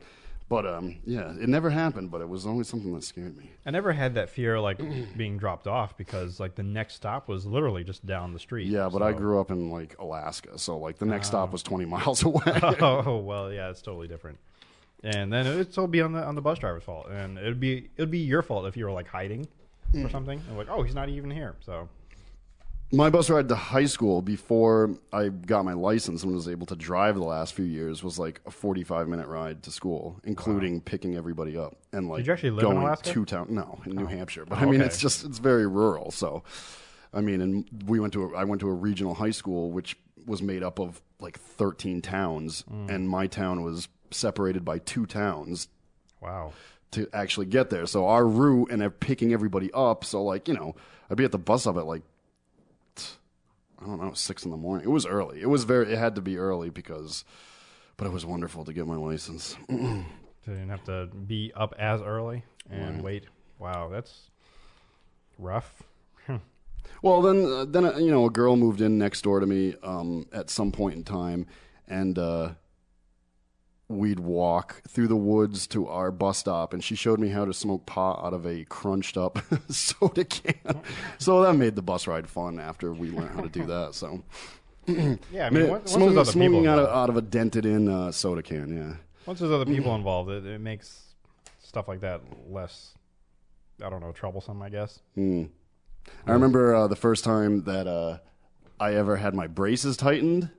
[0.48, 3.50] But um, yeah, it never happened, but it was always something that scared me.
[3.66, 4.80] I never had that fear like
[5.16, 8.68] being dropped off because like the next stop was literally just down the street.
[8.68, 11.84] Yeah, but I grew up in like Alaska, so like the next stop was 20
[11.84, 12.60] miles away.
[12.80, 14.38] oh well, yeah, it's totally different.
[15.04, 17.90] And then it'd still be on the on the bus driver's fault, and it'd be
[17.96, 19.46] it'd be your fault if you were like hiding
[19.94, 20.04] Mm.
[20.04, 20.42] or something.
[20.48, 21.54] And like, oh, he's not even here.
[21.60, 21.88] So
[22.92, 26.74] My bus ride to high school before I got my license and was able to
[26.76, 31.14] drive the last few years was like a 45 minute ride to school, including picking
[31.16, 33.12] everybody up and like Did you actually live going Alaska?
[33.12, 33.46] to town.
[33.50, 34.86] No, in New Hampshire, but I mean okay.
[34.86, 36.10] it's just it's very rural.
[36.10, 36.42] So,
[37.14, 39.96] I mean, and we went to a, I went to a regional high school which
[40.26, 42.90] was made up of like 13 towns, Mm.
[42.90, 45.68] and my town was separated by two towns
[46.20, 46.52] wow,
[46.92, 47.86] to actually get there.
[47.86, 50.04] So our route and they're picking everybody up.
[50.04, 50.74] So like you know,
[51.10, 52.02] I'd be at the bus stop at like
[53.80, 54.86] I don't know six in the morning.
[54.86, 55.40] It was early.
[55.40, 55.92] It was very.
[55.92, 57.24] It had to be early because,
[57.96, 59.56] but it was wonderful to get my license.
[59.68, 60.04] so you
[60.46, 63.24] didn't have to be up as early and wait.
[63.58, 64.30] Wow, that's
[65.38, 65.82] rough.
[67.02, 69.74] Well, then, uh, then uh, you know, a girl moved in next door to me
[69.82, 71.46] um, at some point in time,
[71.88, 72.50] and uh,
[73.88, 77.54] we'd walk through the woods to our bus stop, and she showed me how to
[77.54, 80.80] smoke pot out of a crunched up soda can.
[81.18, 83.94] so that made the bus ride fun after we learned how to do that.
[83.94, 84.22] So
[84.86, 87.66] Yeah, I mean, once, smoking, there's other people smoking out of, out of a dented
[87.66, 88.96] in uh, soda can, yeah.
[89.24, 91.14] once there's other people involved, it, it makes
[91.60, 92.92] stuff like that less.
[93.84, 94.62] I don't know, troublesome.
[94.62, 95.00] I guess.
[95.18, 98.18] I remember uh, the first time that uh,
[98.80, 100.50] I ever had my braces tightened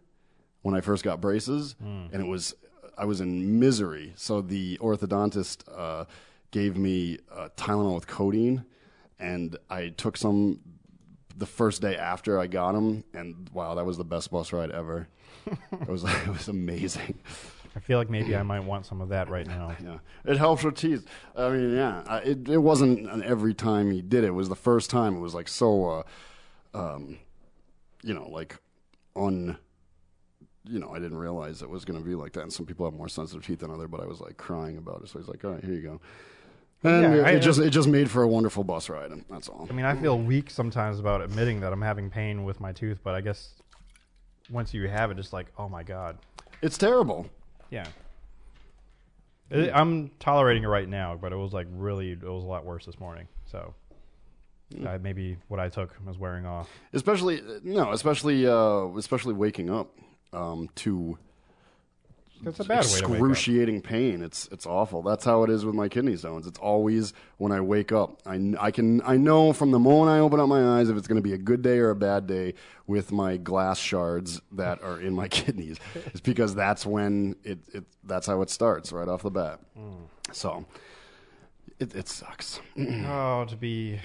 [0.62, 2.54] when I first got braces, and it was
[2.98, 4.14] I was in misery.
[4.16, 6.06] So the orthodontist uh,
[6.52, 8.66] gave me uh, Tylenol with codeine,
[9.20, 10.60] and I took some
[11.36, 14.72] the first day after I got them, and wow, that was the best bus ride
[14.72, 15.08] ever.
[15.46, 17.20] it was it was amazing.
[17.76, 19.76] I feel like maybe I might want some of that right now.
[19.84, 21.06] Yeah, it helps with teeth.
[21.36, 24.28] I mean, yeah, I- it it wasn't an every time he did it.
[24.28, 25.16] It was the first time.
[25.16, 25.86] It was like so,
[26.74, 27.20] uh, um,
[28.02, 28.58] you know, like
[29.16, 29.58] un.
[30.69, 32.41] You know, I didn't realize it was going to be like that.
[32.41, 35.01] And some people have more sensitive teeth than other, but I was like crying about
[35.03, 35.10] it.
[35.10, 36.01] So he's like, "All right, here you go."
[36.84, 39.23] And Yeah, it, I- it just it just made for a wonderful bus ride, and
[39.30, 39.67] that's all.
[39.69, 42.99] I mean, I feel weak sometimes about admitting that I'm having pain with my tooth,
[43.03, 43.53] but I guess
[44.49, 46.17] once you have it, it's like, oh my god,
[46.62, 47.27] It's terrible.
[47.69, 47.88] yeah.
[49.49, 52.65] It, I'm tolerating it right now, but it was like really, it was a lot
[52.65, 53.27] worse this morning.
[53.45, 53.73] So
[54.86, 56.69] uh, maybe what I took was wearing off.
[56.93, 59.95] especially no, especially uh, especially waking up
[60.34, 61.18] um, to
[62.44, 63.10] That's a bad way to wake up.
[63.12, 64.22] excruciating pain.
[64.22, 65.02] It's it's awful.
[65.02, 66.46] That's how it is with my kidney stones.
[66.48, 68.22] It's always when I wake up.
[68.26, 71.08] I, I can I know from the moment I open up my eyes if it's
[71.08, 72.54] going to be a good day or a bad day
[72.86, 75.78] with my glass shards that are in my kidneys.
[75.96, 79.60] It's because that's when it, it that's how it starts right off the bat.
[79.76, 80.04] Hmm.
[80.32, 80.66] So
[81.80, 84.00] it it sucks Oh, to be,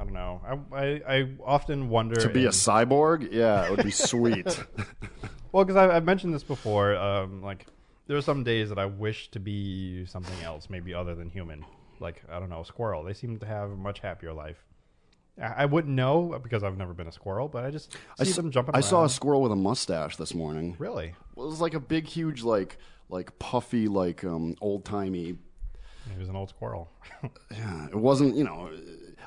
[0.00, 0.40] I don't know.
[0.72, 3.28] I I, I often wonder to be a cyborg.
[3.32, 4.46] Yeah, it would be sweet.
[5.52, 6.94] Well, because I've mentioned this before.
[6.94, 7.66] Um, like,
[8.06, 11.64] there are some days that I wish to be something else, maybe other than human.
[11.98, 13.02] Like, I don't know, a squirrel.
[13.02, 14.64] They seem to have a much happier life.
[15.42, 18.22] I, I wouldn't know because I've never been a squirrel, but I just see I,
[18.22, 18.82] s- them jumping I around.
[18.84, 20.76] saw a squirrel with a mustache this morning.
[20.78, 21.14] Really?
[21.34, 25.36] Well, It was like a big, huge, like like puffy, like um, old timey.
[26.12, 26.88] He was an old squirrel.
[27.50, 28.36] Yeah, it wasn't.
[28.36, 28.70] You know,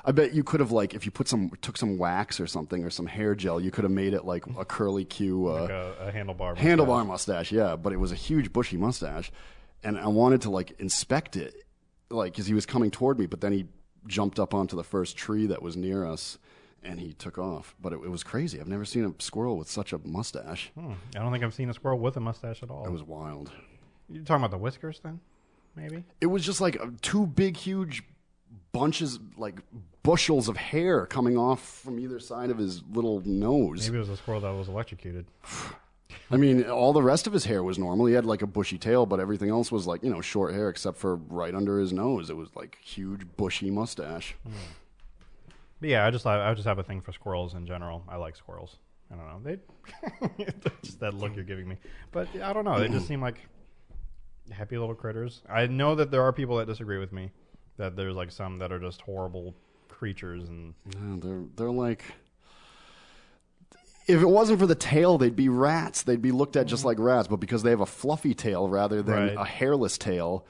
[0.04, 2.84] I bet you could have like if you put some took some wax or something
[2.84, 5.70] or some hair gel, you could have made it like a curly Q uh, like
[5.70, 6.56] a, a handlebar.
[6.56, 7.50] handlebar mustache.
[7.50, 9.32] Yeah, but it was a huge bushy mustache,
[9.82, 11.54] and I wanted to like inspect it,
[12.10, 13.66] like because he was coming toward me, but then he
[14.06, 16.38] jumped up onto the first tree that was near us.
[16.86, 18.60] And he took off, but it, it was crazy.
[18.60, 20.70] I've never seen a squirrel with such a mustache.
[20.78, 20.92] Hmm.
[21.16, 22.84] I don't think I've seen a squirrel with a mustache at all.
[22.84, 23.50] It was wild.
[24.10, 25.18] You're talking about the whiskers then?
[25.76, 26.04] Maybe.
[26.20, 28.02] It was just like uh, two big, huge
[28.72, 29.60] bunches, like
[30.04, 33.88] bushels of hair coming off from either side of his little nose.
[33.88, 35.26] Maybe it was a squirrel that was electrocuted.
[36.30, 38.06] I mean, all the rest of his hair was normal.
[38.06, 40.68] He had like a bushy tail, but everything else was like, you know, short hair
[40.68, 42.30] except for right under his nose.
[42.30, 44.36] It was like huge, bushy mustache.
[44.46, 44.52] Hmm.
[45.80, 48.04] But yeah, I just I just have a thing for squirrels in general.
[48.08, 48.76] I like squirrels.
[49.10, 49.58] I don't know.
[50.38, 50.44] They
[50.82, 51.76] just that look you're giving me.
[52.12, 52.78] But I don't know.
[52.78, 53.40] They just seem like
[54.50, 55.42] happy little critters.
[55.48, 57.30] I know that there are people that disagree with me.
[57.76, 59.54] That there's like some that are just horrible
[59.94, 60.74] creatures and
[61.22, 62.04] they're they're like.
[64.06, 66.02] If it wasn't for the tail, they'd be rats.
[66.02, 69.00] They'd be looked at just like rats, but because they have a fluffy tail rather
[69.02, 69.34] than Right.
[69.38, 70.44] a hairless tail,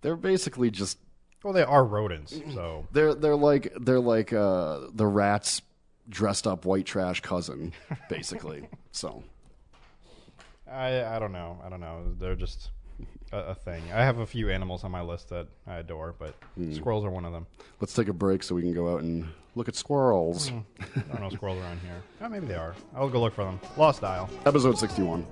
[0.00, 0.98] they're basically just
[1.42, 2.40] well, they are rodents.
[2.54, 5.60] So They're they're like they're like uh, the rat's
[6.08, 7.72] dressed up white trash cousin,
[8.08, 8.68] basically.
[8.92, 9.24] so
[10.70, 11.58] I I don't know.
[11.64, 12.14] I don't know.
[12.18, 12.70] They're just
[13.32, 13.82] a, a, thing.
[13.92, 16.74] I have a few animals on my list that I adore, but mm.
[16.74, 17.46] squirrels are one of them.
[17.80, 20.50] Let's take a break so we can go out and look at squirrels.
[20.50, 20.64] Mm.
[20.96, 22.02] I don't know squirrels around here.
[22.20, 22.74] Oh, maybe they are.
[22.94, 23.60] I'll go look for them.
[23.76, 24.28] Lost Dial.
[24.46, 25.26] Episode 61.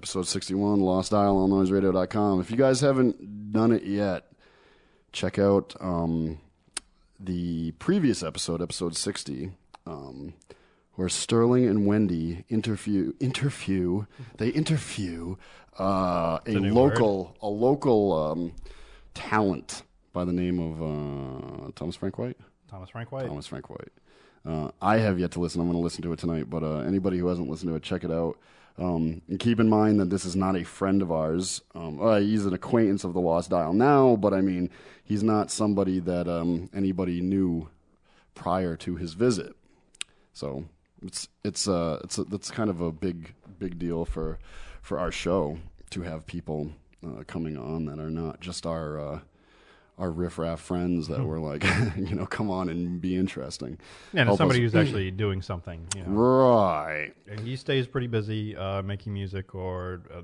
[0.00, 2.40] Episode sixty one, Lost Dial on NoiseRadio.com.
[2.40, 4.32] If you guys haven't done it yet,
[5.12, 6.40] check out um,
[7.22, 9.50] the previous episode, episode sixty.
[9.86, 10.32] Um,
[10.94, 14.06] where Sterling and Wendy interview interview
[14.38, 15.36] they interview
[15.78, 18.52] uh, a a local a local um,
[19.12, 19.82] talent
[20.14, 22.38] by the name of uh, Thomas Frank White.
[22.70, 23.26] Thomas Frank White.
[23.26, 23.92] Thomas Frank White.
[24.48, 25.60] Uh, I have yet to listen.
[25.60, 26.48] I'm going to listen to it tonight.
[26.48, 28.38] But uh, anybody who hasn't listened to it, check it out.
[28.80, 31.60] Um, and keep in mind that this is not a friend of ours.
[31.74, 34.70] Um, uh, he's an acquaintance of the Lost Dial now, but I mean,
[35.04, 37.68] he's not somebody that um, anybody knew
[38.34, 39.54] prior to his visit.
[40.32, 40.64] So
[41.02, 44.38] it's it's uh it's that's kind of a big big deal for
[44.80, 45.58] for our show
[45.90, 46.72] to have people
[47.06, 49.20] uh, coming on that are not just our uh,
[50.00, 51.62] our riffraff friends that were like
[51.96, 53.78] you know come on and be interesting.
[54.12, 55.86] Yeah, and somebody us- who's actually doing something.
[55.94, 56.08] You know.
[56.10, 57.12] right.
[57.28, 60.18] And he stays pretty busy uh, making music, or uh,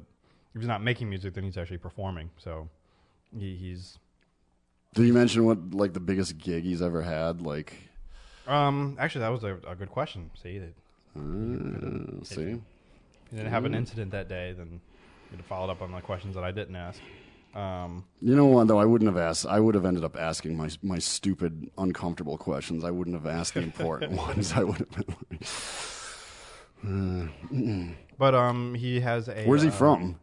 [0.55, 2.31] if he's not making music, then he's actually performing.
[2.39, 2.69] So
[3.39, 3.99] he, he's
[4.95, 7.43] Did you mention what like the biggest gig he's ever had?
[7.43, 7.75] Like,
[8.47, 10.31] um actually that was a, a good question.
[10.43, 10.75] See, that
[11.19, 12.61] uh, see,
[13.31, 14.81] he didn't have an incident that day, then
[15.31, 16.99] you'd have followed up on the questions that I didn't ask.
[17.57, 18.79] Um, you know what though?
[18.79, 19.47] I wouldn't have asked.
[19.47, 22.85] I would have ended up asking my my stupid, uncomfortable questions.
[22.85, 24.53] I wouldn't have asked the important ones.
[24.53, 25.15] I would have been.
[26.83, 29.45] Like, but um, he has a.
[29.45, 30.21] Where's he uh, from?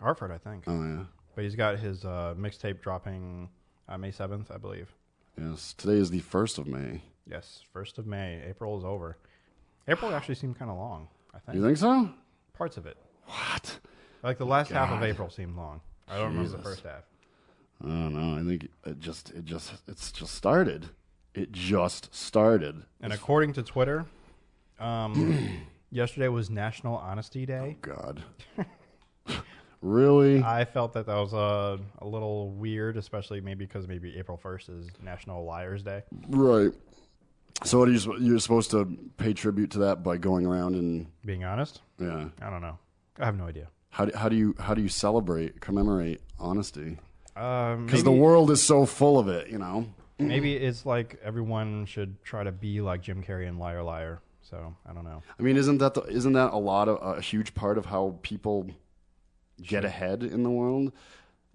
[0.00, 0.64] Hartford, I think.
[0.66, 1.04] Oh yeah.
[1.34, 3.48] But he's got his uh, mixtape dropping
[3.88, 4.94] uh, May seventh, I believe.
[5.40, 7.02] Yes, today is the first of May.
[7.28, 8.40] Yes, first of May.
[8.48, 9.18] April is over.
[9.86, 11.08] April actually seemed kind of long.
[11.34, 12.10] I think You think so?
[12.54, 13.78] parts of it, What?
[14.22, 15.80] like the last half of April, seemed long.
[16.10, 16.70] I don't remember the Jesus.
[16.70, 17.02] first half.
[17.84, 18.38] I don't know.
[18.40, 20.90] I think it just it just it's just started.
[21.34, 22.82] It just started.
[23.00, 24.06] And according to Twitter,
[24.80, 27.76] um, yesterday was National Honesty Day.
[27.80, 28.22] God.
[29.80, 30.42] really?
[30.42, 34.68] I felt that that was a, a little weird, especially maybe because maybe April first
[34.68, 36.02] is National Liars Day.
[36.28, 36.72] Right.
[37.64, 40.74] So what are you sp- you're supposed to pay tribute to that by going around
[40.74, 42.28] and Being honest, yeah.
[42.40, 42.78] I don't know.
[43.18, 43.68] I have no idea.
[43.90, 46.98] How do, how do you how do you celebrate commemorate honesty?
[47.36, 49.86] Um, Because the world is so full of it, you know.
[50.18, 54.20] Maybe it's like everyone should try to be like Jim Carrey and Liar Liar.
[54.42, 55.22] So I don't know.
[55.38, 58.18] I mean, isn't that the, isn't that a lot of a huge part of how
[58.22, 58.70] people
[59.62, 60.92] get ahead in the world?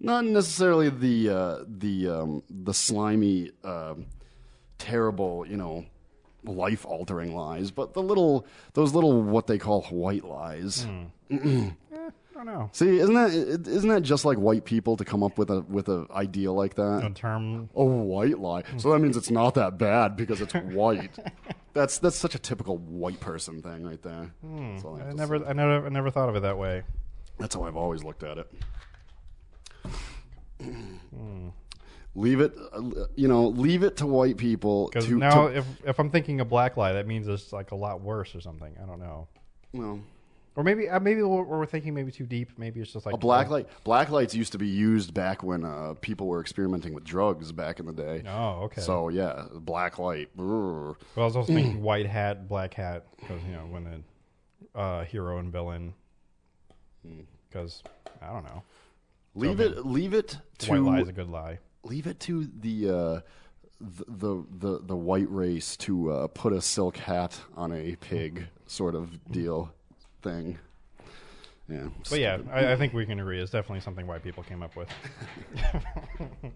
[0.00, 3.94] Not necessarily the uh, the um, the slimy, uh,
[4.78, 5.86] terrible, you know,
[6.44, 10.86] life altering lies, but the little those little what they call white lies.
[11.32, 12.03] I
[12.44, 12.70] don't know.
[12.72, 15.88] See, isn't that isn't that just like white people to come up with a with
[15.88, 17.04] an idea like that?
[17.04, 17.70] A term.
[17.74, 18.62] A white lie.
[18.76, 21.16] So that means it's not that bad because it's white.
[21.72, 24.32] that's that's such a typical white person thing right there.
[24.40, 24.76] Hmm.
[24.84, 25.44] All I I never, say.
[25.46, 26.82] I never, I never thought of it that way.
[27.38, 28.52] That's how I've always looked at it.
[30.60, 31.48] Hmm.
[32.14, 32.54] Leave it,
[33.16, 36.40] you know, leave it to white people Because to, now, to if if I'm thinking
[36.40, 38.72] a black lie, that means it's like a lot worse or something.
[38.80, 39.26] I don't know.
[39.72, 39.98] well,
[40.56, 42.50] Or maybe, uh, maybe we're, we're thinking maybe too deep.
[42.56, 43.66] Maybe it's just like a black light.
[43.82, 47.80] Black lights used to be used back when uh, people were experimenting with drugs back
[47.80, 48.22] in the day.
[48.28, 48.80] Oh, okay.
[48.80, 50.34] So yeah, black light.
[50.36, 50.92] brr.
[50.92, 55.04] Well, I was also thinking white hat, black hat, because you know when the uh,
[55.04, 55.94] hero and villain.
[57.50, 57.82] Because
[58.22, 58.62] I don't know,
[59.34, 59.84] Leave it.
[59.84, 61.58] Leave it to white lie is a good lie.
[61.82, 63.20] leave it to the uh,
[63.80, 68.46] the, the the the white race to uh, put a silk hat on a pig
[68.66, 69.72] sort of deal
[70.24, 70.58] thing.
[71.68, 73.40] Yeah, But yeah, I, I think we can agree.
[73.40, 74.88] It's definitely something white people came up with.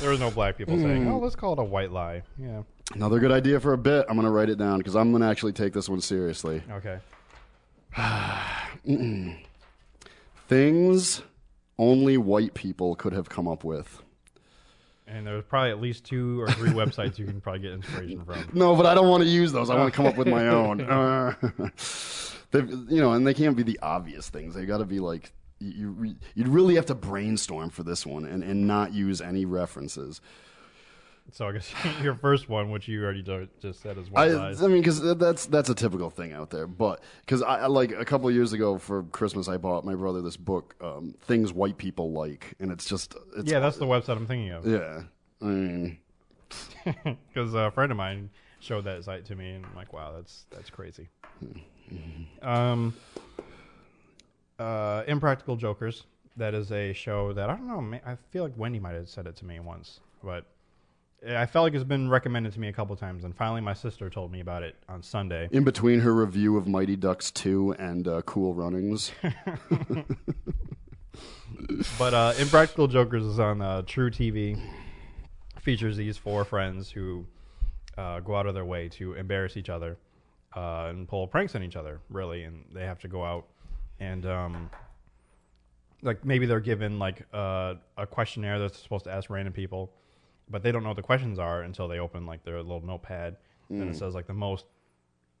[0.00, 2.62] there was no black people saying, "Oh, let's call it a white lie." Yeah.
[2.94, 4.04] another good idea for a bit.
[4.08, 6.60] I'm gonna write it down because I'm gonna actually take this one seriously.
[6.72, 6.98] Okay.
[10.48, 11.22] Things
[11.78, 14.02] only white people could have come up with.
[15.06, 18.48] And there's probably at least two or three websites you can probably get inspiration from.
[18.52, 19.70] No, but I don't want to use those.
[19.70, 20.80] I want to come up with my own.
[20.80, 21.34] Uh,
[22.60, 24.54] they've- you know, and they can't be the obvious things.
[24.54, 26.16] They got to be like you.
[26.34, 30.20] You'd really have to brainstorm for this one and, and not use any references.
[31.32, 33.22] So I guess your first one, which you already
[33.62, 36.66] just said, is I, white I mean, because that's that's a typical thing out there.
[36.66, 39.94] But because I I- like a couple of years ago for Christmas, I bought my
[39.94, 43.86] brother this book, um, "Things White People Like," and it's just it's, yeah, that's the
[43.86, 44.66] website I'm thinking of.
[44.66, 45.02] yeah.
[45.40, 45.98] I mean,
[47.32, 48.28] Because a friend of mine
[48.60, 51.08] showed that site to me, and I'm like, wow, that's that's crazy.
[52.42, 52.94] Um,
[54.58, 56.04] uh, Impractical Jokers.
[56.36, 57.98] That is a show that I don't know.
[58.04, 60.44] I feel like Wendy might have said it to me once, but
[61.28, 64.10] I felt like it's been recommended to me a couple times, and finally my sister
[64.10, 65.48] told me about it on Sunday.
[65.52, 69.12] in between her review of Mighty Ducks two and uh, Cool Runnings,
[71.98, 74.60] But uh, Impractical Jokers is on uh, truTV.
[75.60, 77.24] Features these four friends who
[77.96, 79.96] uh, go out of their way to embarrass each other
[80.56, 83.46] uh, and pull pranks on each other, really, and they have to go out
[84.00, 84.70] and um,
[86.02, 89.92] like maybe they're given like uh, a questionnaire that's supposed to ask random people,
[90.50, 93.36] but they don't know what the questions are until they open like their little notepad
[93.70, 94.66] and it says like the most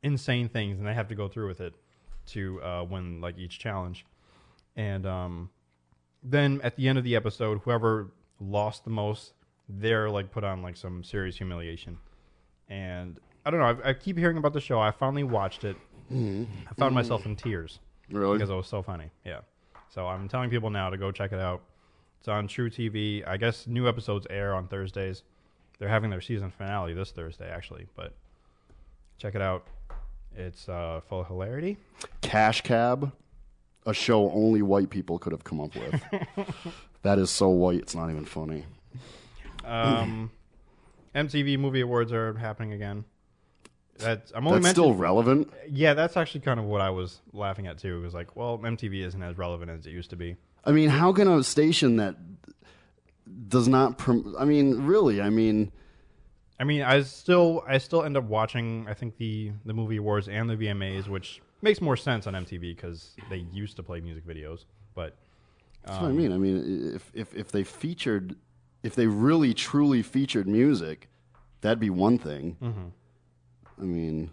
[0.02, 1.74] insane things, and they have to go through with it
[2.26, 4.06] to uh, win like each challenge.
[4.76, 5.50] And um,
[6.22, 9.32] then at the end of the episode, whoever lost the most,
[9.68, 11.98] they're like put on like some serious humiliation.
[12.68, 13.82] And I don't know.
[13.84, 14.80] I, I keep hearing about the show.
[14.80, 15.76] I finally watched it.
[16.12, 16.46] I
[16.78, 17.80] found myself in tears
[18.10, 18.36] Really?
[18.38, 19.10] because it was so funny.
[19.24, 19.40] Yeah.
[19.88, 21.62] So I'm telling people now to go check it out.
[22.20, 23.26] It's on truTV.
[23.26, 25.22] I guess new episodes air on Thursdays.
[25.78, 27.86] They're having their season finale this Thursday, actually.
[27.96, 28.14] But
[29.18, 29.66] check it out.
[30.36, 31.76] It's uh, full of hilarity.
[32.20, 33.12] Cash Cab,
[33.86, 36.02] a show only white people could have come up with.
[37.02, 38.64] that is so white, it's not even funny.
[39.64, 40.30] Um,
[41.14, 43.04] MTV Movie Awards are happening again.
[43.98, 44.92] That's I'm only That's mentioning.
[44.92, 45.52] still relevant.
[45.70, 47.98] yeah, that's actually kind of what I was laughing at too.
[47.98, 50.36] It was like, well, MTV isn't as relevant as it used to be.
[50.64, 52.16] I mean, how can a station that
[53.48, 53.98] does not?
[53.98, 55.20] Prom- I mean, really?
[55.20, 55.70] I mean,
[56.58, 58.86] I mean, I still I still end up watching.
[58.88, 62.60] I think the the movie awards and the VMAs, which makes more sense on MTV
[62.60, 64.64] because they used to play music videos.
[64.94, 65.16] But
[65.84, 66.32] that's what I um, mean.
[66.32, 68.36] I mean, if if if they featured,
[68.82, 71.08] if they really truly featured music,
[71.60, 72.56] that'd be one thing.
[72.62, 72.88] Mm-hmm.
[73.80, 74.30] I mean,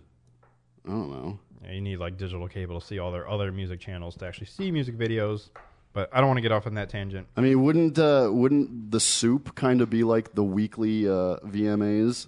[0.86, 1.40] I don't know.
[1.64, 4.48] yeah, you need like digital cable to see all their other music channels to actually
[4.48, 5.50] see music videos.
[5.94, 7.28] But I don't want to get off on that tangent.
[7.36, 12.28] I mean, wouldn't uh, wouldn't the soup kind of be like the weekly uh, VMAs,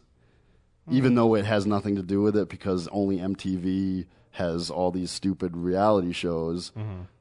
[0.91, 5.11] even though it has nothing to do with it because only MTV has all these
[5.11, 6.71] stupid reality shows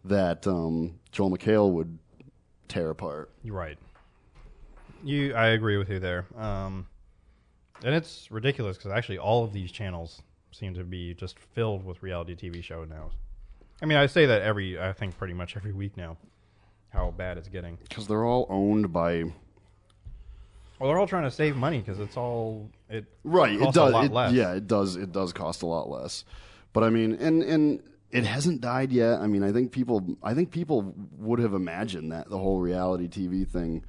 [0.05, 1.99] that um, Joel McHale would
[2.67, 3.31] tear apart.
[3.45, 3.79] You're right.
[5.05, 6.27] You, I agree with you there.
[6.37, 6.87] Um,
[7.85, 12.03] and it's ridiculous because actually all of these channels seem to be just filled with
[12.03, 13.11] reality TV show now.
[13.81, 16.17] I mean, I say that every, I think pretty much every week now,
[16.91, 17.79] how bad it's getting.
[17.89, 19.25] Because they're all owned by
[20.79, 23.55] Well, they're all trying to save money because it's all it right.
[23.61, 23.77] It does.
[23.77, 24.33] a lot it- less.
[24.33, 24.97] Yeah, it does.
[24.97, 26.25] It does cost a lot less.
[26.73, 29.21] But I mean, and and it hasn't died yet.
[29.21, 30.17] I mean, I think people.
[30.23, 33.85] I think people would have imagined that the whole reality TV thing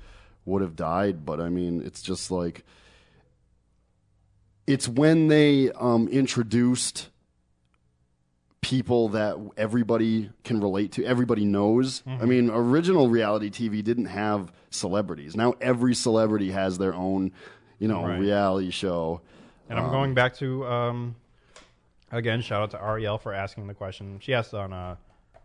[0.46, 1.26] would have died.
[1.26, 2.64] But I mean, it's just like
[4.68, 7.09] it's when they um, introduced
[8.61, 12.01] people that everybody can relate to, everybody knows.
[12.07, 12.24] Mm-hmm.
[12.24, 15.36] I mean, original reality TV didn't have celebrities.
[15.36, 17.32] Now every celebrity has their own,
[17.78, 18.20] you know, Right.
[18.20, 19.22] reality show.
[19.70, 21.16] And I'm going back to um,
[22.11, 22.41] again.
[22.41, 24.20] Shout out to Ariel for asking the question.
[24.20, 24.95] She asked on uh,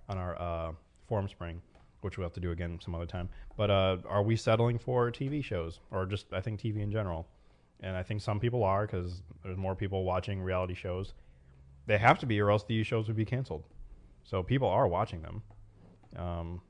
[0.08, 0.72] on our uh,
[1.10, 1.60] Formspring,
[2.02, 3.28] which we'll have to do again some other time.
[3.56, 7.26] But uh, are we settling for TV shows or just I think TV in general?
[7.80, 11.14] And I think some people are because there's more people watching reality shows.
[11.86, 13.64] They have to be, or else these shows would be canceled.
[14.24, 15.42] So people are watching them.
[16.16, 16.60] Um,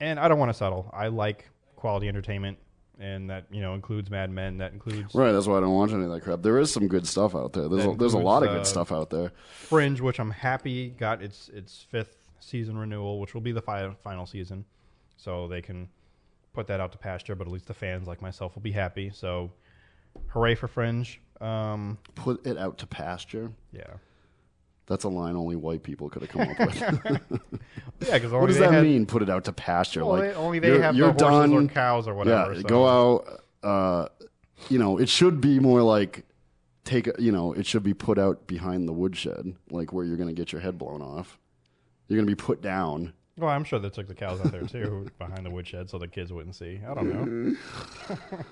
[0.00, 0.90] and I don't want to settle.
[0.92, 2.58] I like quality entertainment,
[2.98, 4.58] and that you know includes Mad Men.
[4.58, 6.42] That includes Right, that's why I don't watch any of that crap.
[6.42, 7.68] There is some good stuff out there.
[7.68, 9.32] There's a, there's a lot of good uh, stuff out there.
[9.52, 13.94] Fringe, which I'm happy got its its fifth season renewal, which will be the fi-
[14.02, 14.64] final season,
[15.16, 15.88] so they can
[16.54, 17.34] put that out to pasture.
[17.34, 19.10] But at least the fans like myself will be happy.
[19.12, 19.50] So,
[20.28, 21.20] hooray for Fringe!
[21.40, 23.50] Um, Put it out to pasture.
[23.72, 23.94] yeah,
[24.86, 26.80] That's a line only white people could have come up with.
[26.80, 28.14] yeah.
[28.14, 29.04] Because what does that mean?
[29.04, 30.04] Put it out to pasture?
[30.04, 31.52] Well, like they, only they have the horses done.
[31.52, 32.54] or cows or whatever.
[32.54, 33.40] yeah, so- go out.
[33.62, 34.08] Uh,
[34.70, 36.24] you know, it should be more like
[36.84, 37.08] take.
[37.08, 40.28] A, you know, it should be put out behind the woodshed, like where you're going
[40.28, 41.38] to get your head blown off.
[42.08, 43.12] You're going to be put down.
[43.36, 46.06] Well, I'm sure they took the cows out there too, behind the woodshed, so the
[46.06, 46.80] kids wouldn't see.
[46.88, 47.56] I don't know.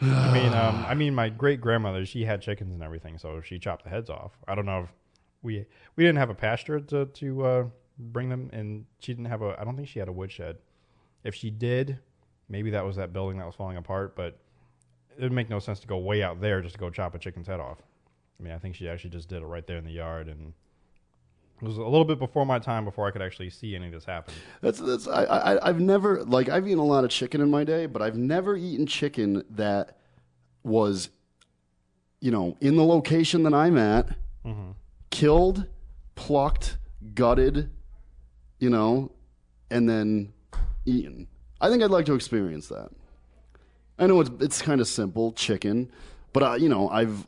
[0.00, 3.58] I mean, um, I mean, my great grandmother, she had chickens and everything, so she
[3.58, 4.32] chopped the heads off.
[4.48, 4.88] I don't know if
[5.42, 5.66] we
[5.96, 7.64] we didn't have a pasture to to uh,
[7.98, 9.56] bring them, and she didn't have a.
[9.60, 10.58] I don't think she had a woodshed.
[11.24, 11.98] If she did,
[12.48, 14.16] maybe that was that building that was falling apart.
[14.16, 14.38] But
[15.16, 17.18] it would make no sense to go way out there just to go chop a
[17.18, 17.78] chicken's head off.
[18.40, 20.52] I mean, I think she actually just did it right there in the yard, and
[21.62, 23.92] it was a little bit before my time before I could actually see any of
[23.92, 24.34] this happen.
[24.60, 27.62] That's that's I, I I've never like I've eaten a lot of chicken in my
[27.62, 29.96] day, but I've never eaten chicken that
[30.64, 31.10] was,
[32.20, 34.16] you know, in the location that I'm at,
[35.10, 35.66] killed,
[36.16, 36.78] plucked,
[37.14, 37.70] gutted,
[38.58, 39.12] you know,
[39.70, 40.32] and then
[40.84, 41.28] eaten.
[41.60, 42.90] I think I'd like to experience that.
[44.00, 45.92] I know it's it's kind of simple, chicken,
[46.32, 47.24] but uh, you know I've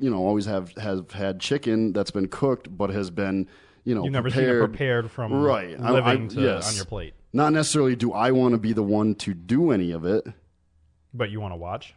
[0.00, 3.46] you know always have have had chicken that's been cooked, but has been
[3.84, 4.70] you know You've never seen it prepared.
[4.70, 5.78] prepared from Right.
[5.80, 6.70] I- living I- to, yes.
[6.70, 9.90] on your plate, Not necessarily do I want to be the one to do any
[9.92, 10.26] of it.
[11.12, 11.94] but you want to watch.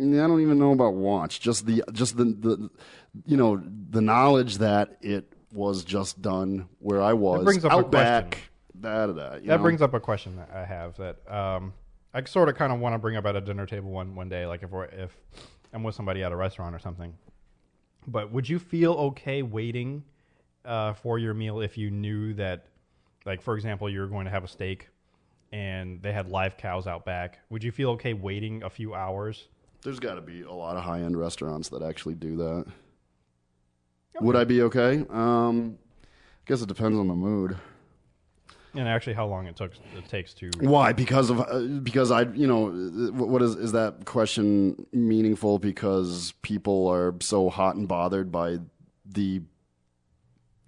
[0.00, 1.40] I don't even know about watch.
[1.40, 2.70] Just the just the the
[3.26, 7.76] you know the knowledge that it was just done where I was brings up a
[7.76, 8.30] out back.
[8.30, 8.44] question.
[8.80, 9.58] Da, da, da, That know?
[9.58, 11.72] brings up a question that I have that um,
[12.14, 14.28] I sort of kind of want to bring up at a dinner table one one
[14.28, 15.16] day, like if we're, if
[15.72, 17.14] I'm with somebody at a restaurant or something.
[18.06, 20.04] But would you feel okay waiting
[20.64, 22.66] uh, for your meal if you knew that,
[23.24, 24.88] like for example, you're going to have a steak
[25.52, 27.38] and they had live cows out back?
[27.50, 29.48] Would you feel okay waiting a few hours?
[29.82, 32.66] There's got to be a lot of high end restaurants that actually do that.
[34.20, 35.04] Would I be okay?
[35.10, 36.06] Um, I
[36.46, 37.56] guess it depends on the mood.
[38.74, 40.92] And actually, how long it took it takes to Why?
[40.92, 42.70] Because of uh, because I you know
[43.12, 45.58] what is is that question meaningful?
[45.58, 48.58] Because people are so hot and bothered by
[49.06, 49.42] the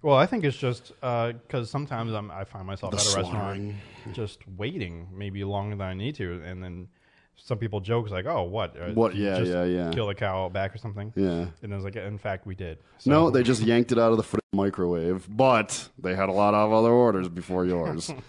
[0.01, 3.75] Well, I think it's just because sometimes I'm, I find myself The at a restaurant
[4.13, 6.87] just waiting, maybe longer than I need to, and then
[7.35, 8.75] some people joke like, "Oh, what?
[8.79, 9.91] Uh, What- yeah, just yeah, yeah.
[9.91, 11.45] Kill the cow back or something?" yeah.
[11.61, 12.79] And it's like, in fact, we did.
[12.97, 16.53] So, No, they just yanked it out of the microwave, but they had a lot
[16.53, 18.11] of other orders before yours.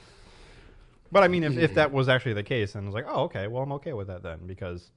[1.11, 3.47] But I mean, if, if that was actually the case, then it's like, oh, okay,
[3.47, 4.91] well, I'm okay with that then because.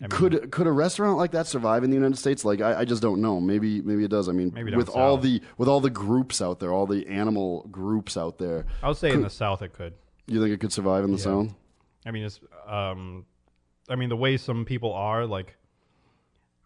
[0.00, 2.42] I mean, could could a restaurant like that survive in the United States?
[2.44, 3.38] Like I, I just don't know.
[3.38, 4.30] Maybe maybe it does.
[4.30, 5.22] I mean, with all south.
[5.22, 8.96] the with all the groups out there, all the animal groups out there, I would
[8.96, 9.92] say in the South it could.
[10.26, 11.52] you think it could survive in the South?
[12.06, 13.26] I mean, it's um,
[13.90, 15.56] I mean the way some people are like.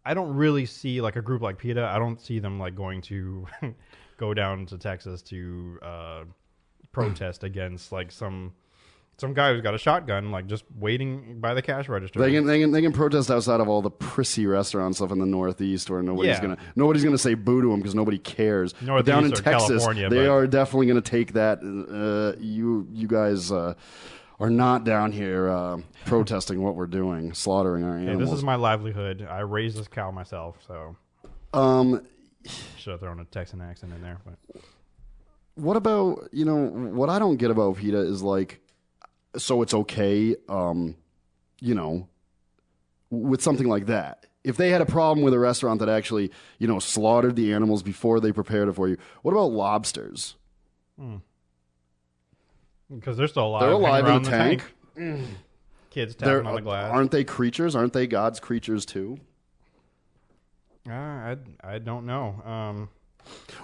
[0.06, 1.82] I don't really see like a group like PETA.
[1.82, 3.46] I don't see them like going to
[4.18, 6.24] go down to Texas to uh,
[6.92, 8.52] protest against like some
[9.18, 12.18] some guy who's got a shotgun, like just waiting by the cash register.
[12.18, 15.18] They can, they can they can protest outside of all the prissy restaurants stuff in
[15.18, 16.40] the Northeast where nobody's Yeah.
[16.42, 18.72] gonna nobody's gonna say boo to them because nobody cares.
[18.82, 21.58] But down in or Texas, California, they but- are definitely gonna take that.
[21.62, 23.74] Uh, you you guys uh,
[24.40, 28.30] are not down here uh, protesting what we're doing, slaughtering our Hey, animals.
[28.30, 29.26] this is my livelihood.
[29.30, 30.96] I raised this cow myself, so
[31.52, 32.02] um,
[32.76, 34.18] should have thrown a Texan accent in there.
[34.24, 34.60] But
[35.54, 38.60] what about you know what I don't get about PETA is like,
[39.36, 40.96] so it's okay, um,
[41.60, 42.08] you know,
[43.10, 44.26] with something like that.
[44.42, 47.82] If they had a problem with a restaurant that actually, you know, slaughtered the animals
[47.82, 50.36] before they prepared it for you, what about lobsters?
[52.94, 54.62] because they're still alive, They're alive in around a tank.
[55.90, 56.92] Kids They're, on the glass.
[56.92, 57.74] aren't they creatures?
[57.74, 59.18] Aren't they God's creatures too?
[60.88, 62.42] Uh, I I don't know.
[62.44, 62.88] Um,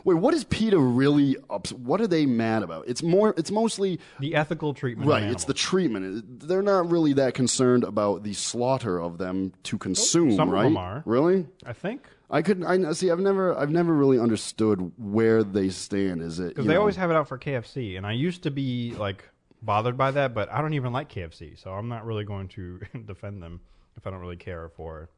[0.04, 1.72] Wait, what is PETA really ups?
[1.72, 2.88] What are they mad about?
[2.88, 3.34] It's more.
[3.36, 5.08] It's mostly the ethical treatment.
[5.08, 6.40] Right, Of it's the treatment.
[6.46, 10.64] They're not really that concerned about the slaughter of them to consume, some of right?
[10.64, 11.02] them are.
[11.04, 11.46] Really?
[11.64, 16.22] I think I could I see I've never I've never really understood where they stand.
[16.22, 18.50] Is it because they know, always have it out for KFC, and I used to
[18.50, 19.28] be like
[19.62, 22.80] bothered by that, but I don't even like KFC, so I'm not really going to
[23.06, 23.60] defend them
[23.96, 25.10] if I don't really care for.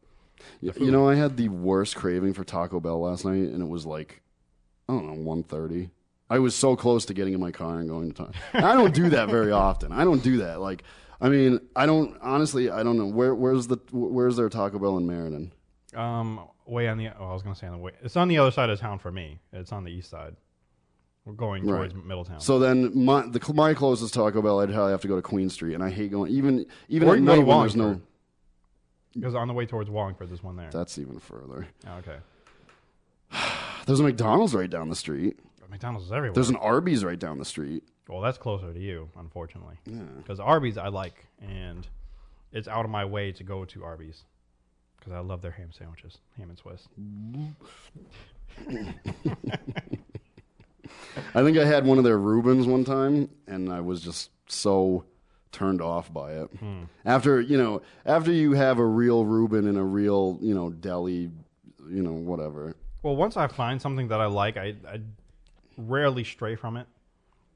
[0.60, 3.86] you know I had the worst craving for Taco Bell last night and it was
[3.86, 4.22] like
[4.88, 5.90] I don't know 1:30.
[6.30, 8.32] I was so close to getting in my car and going to time.
[8.54, 9.92] I don't do that very often.
[9.92, 10.60] I don't do that.
[10.60, 10.82] Like
[11.20, 14.96] I mean, I don't honestly I don't know where where's the where's their Taco Bell
[14.98, 15.52] in Meriden?
[15.94, 17.92] Um, way on the oh, I was going to say on the way.
[18.02, 19.38] It's on the other side of town for me.
[19.52, 20.36] It's on the east side.
[21.24, 21.90] We're going Right.
[21.90, 22.40] towards Middletown.
[22.40, 25.48] So then my the my closest Taco Bell I'd probably have to go to Queen
[25.50, 27.76] Street and I hate going even even Or at you can go night when there's
[27.76, 28.00] no
[29.14, 30.70] because on the way towards Wallingford, there's one there.
[30.72, 31.66] that's even further.
[31.86, 32.16] Oh, okay,
[33.86, 35.38] There's a McDonald's right down the street.
[35.72, 36.34] McDonald's is everywhere.
[36.34, 37.82] There's an Arby's right down the street.
[38.06, 39.76] Well, that's closer to you, unfortunately.
[40.18, 41.88] Because Arby's I like, and
[42.52, 44.24] it's out of my way to go to Arby's
[44.98, 46.88] because I love their ham sandwiches, ham and Swiss.
[51.34, 55.06] I think I had one of their Reubens one time, and I was just so
[55.52, 56.50] turned off by it.
[56.60, 56.82] Hmm.
[57.04, 61.30] After you know, after you have a real Reuben in a real you know deli,
[61.88, 62.76] you know whatever.
[63.02, 65.00] Well, once I find something that I like, I, I
[65.76, 66.86] rarely stray from it.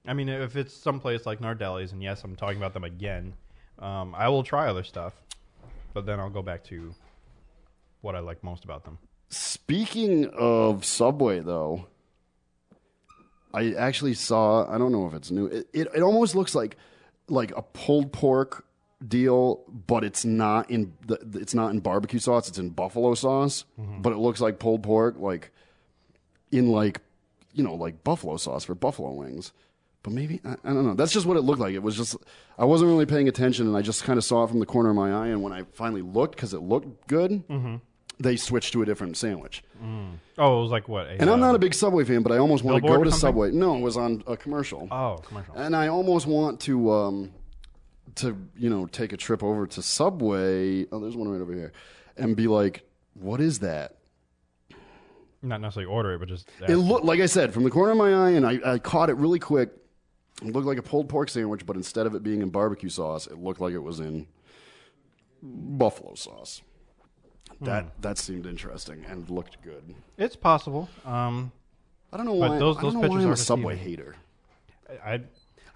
[0.06, 3.34] I mean, if it's someplace like Nardelli's, and yes, I'm talking about them again,
[3.78, 5.14] um, I will try other stuff,
[5.94, 6.94] but then I'll go back to
[8.00, 8.98] what I like most about them.
[9.28, 11.86] Speaking of Subway, though,
[13.52, 14.72] I actually saw.
[14.72, 15.46] I don't know if it's new.
[15.46, 16.76] It it, it almost looks like
[17.28, 18.65] like a pulled pork
[19.06, 22.48] deal, but it's not in the, it's not in barbecue sauce.
[22.48, 24.02] It's in buffalo sauce, mm-hmm.
[24.02, 25.50] but it looks like pulled pork, like
[26.50, 27.00] in like
[27.52, 29.52] you know like buffalo sauce for buffalo wings.
[30.02, 30.94] But maybe I, I don't know.
[30.94, 31.74] That's just what it looked like.
[31.74, 32.16] It was just
[32.58, 34.90] I wasn't really paying attention, and I just kind of saw it from the corner
[34.90, 35.28] of my eye.
[35.28, 37.76] And when I finally looked, because it looked good, mm-hmm.
[38.18, 39.62] they switched to a different sandwich.
[39.82, 40.12] Mm.
[40.38, 41.08] Oh, it was like what?
[41.08, 43.10] And I'm not a uh, big Subway fan, but I almost want to go to
[43.10, 43.20] something?
[43.20, 43.50] Subway.
[43.50, 44.88] No, it was on a commercial.
[44.90, 45.54] Oh, commercial.
[45.56, 47.32] And I almost want to um
[48.14, 50.86] to you know take a trip over to Subway.
[50.92, 51.72] Oh, there's one right over here.
[52.16, 53.96] and be like, "What is that?"
[55.42, 57.98] Not necessarily order it, but just It looked like I said from the corner of
[57.98, 59.70] my eye, and I, I caught it really quick.
[60.42, 63.26] It looked like a pulled pork sandwich, but instead of it being in barbecue sauce,
[63.26, 64.26] it looked like it was in
[65.42, 66.62] buffalo sauce.
[67.60, 69.94] That that seemed interesting and looked good.
[70.18, 70.88] it's possible.
[71.04, 71.52] Um,
[72.12, 72.58] I don't know why.
[72.58, 73.90] those- I those don't know why pictures I'm are a Subway deceiving.
[73.90, 74.16] hater.
[75.04, 75.20] I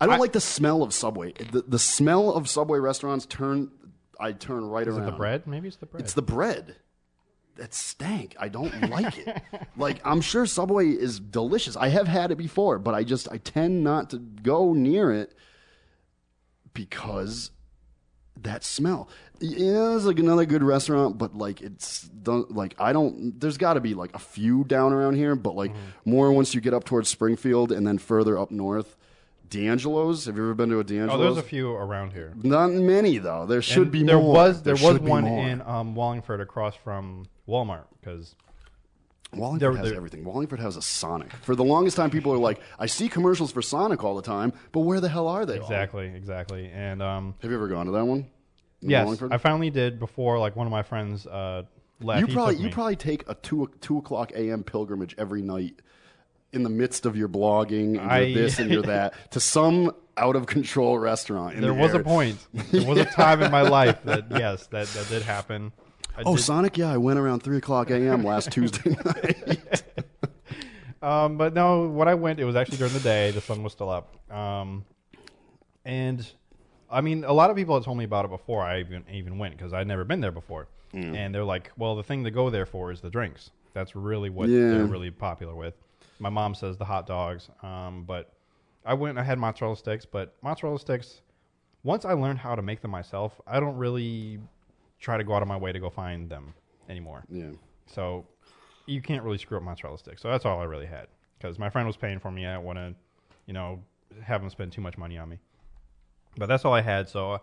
[0.01, 1.33] I don't I- like the smell of Subway.
[1.33, 3.71] The, the smell of Subway restaurants turn.
[4.19, 5.09] I turn right is around.
[5.09, 5.47] it the bread?
[5.47, 6.03] Maybe it's the bread.
[6.03, 6.77] It's the bread.
[7.57, 8.37] That stank.
[8.39, 9.43] I don't like it.
[9.77, 11.77] like I'm sure Subway is delicious.
[11.77, 15.35] I have had it before, but I just I tend not to go near it
[16.73, 17.51] because
[18.41, 19.09] that smell.
[19.41, 23.39] Yeah, it's like another good restaurant, but like it's don't like I don't.
[23.41, 26.11] There's got to be like a few down around here, but like Mm-hmm.
[26.11, 28.97] more once you get up towards Springfield and then further up north.
[29.51, 30.25] D'Angelo's.
[30.27, 31.21] Have you ever been to a D'Angelo's?
[31.21, 32.33] oh, there's a few around here.
[32.43, 33.47] Not many though.
[33.47, 34.33] There should And be there more.
[34.33, 38.35] was there, was should be one in um, Wallingford across from Walmart because
[39.33, 40.25] Wallingford There- has there- everything.
[40.25, 41.33] Wallingford has a Sonic.
[41.33, 44.53] For the longest time, people are like, I see commercials for Sonic all the time,
[44.73, 45.59] but where the hell are they?
[45.59, 48.27] all?" exactly exactly and um, Have you ever gone to that one?
[48.83, 49.33] In yes, Wallingford?
[49.33, 51.65] I finally did before like one of my friends uh,
[52.01, 52.21] left.
[52.23, 52.71] you he probably you me.
[52.73, 54.65] probably take a two two o'clock a.m.
[54.65, 55.75] pilgrimage every night
[56.53, 60.37] in the midst of your blogging and I- this and your that to some out
[60.37, 61.55] of control restaurant.
[61.55, 62.39] In there the was a point.
[62.73, 65.73] There was a time in my life that yes, that, that did happen.
[66.17, 66.77] I Oh, did- Sonic!
[66.77, 68.23] Yeah, I went around three o'clock a.m.
[68.25, 69.83] last Tuesday night.
[71.03, 73.31] Um, but no, when I went, it was actually during the day.
[73.31, 74.15] The sun was still up.
[74.31, 74.85] Um,
[75.85, 76.31] and
[76.91, 79.39] I mean, a lot of people had told me about it before I even even
[79.39, 80.69] went because I'd never been there before.
[80.93, 83.51] And they're like, "Well, the thing to go there for is the drinks.
[83.75, 84.71] That's really what Yeah.
[84.71, 85.75] they're really popular with."
[86.21, 87.49] My mom says the hot dogs.
[87.63, 88.33] Um, but
[88.85, 89.19] I went.
[89.19, 91.23] I had mozzarella sticks, but mozzarella sticks.
[91.83, 94.39] Once I learned how to make them myself, I don't really
[95.01, 96.55] try to go out of my way to go find them
[96.89, 97.25] anymore.
[97.31, 97.51] yeah.
[97.87, 98.27] So
[98.87, 100.21] you can't really screw up mozzarella sticks.
[100.23, 101.09] So that's all I really had
[101.39, 102.47] because my friend was paying for me.
[102.47, 102.95] I didn't want to,
[103.47, 103.81] you know,
[104.23, 105.39] have them spend too much money on me.
[106.37, 107.09] But that's all I had.
[107.09, 107.41] So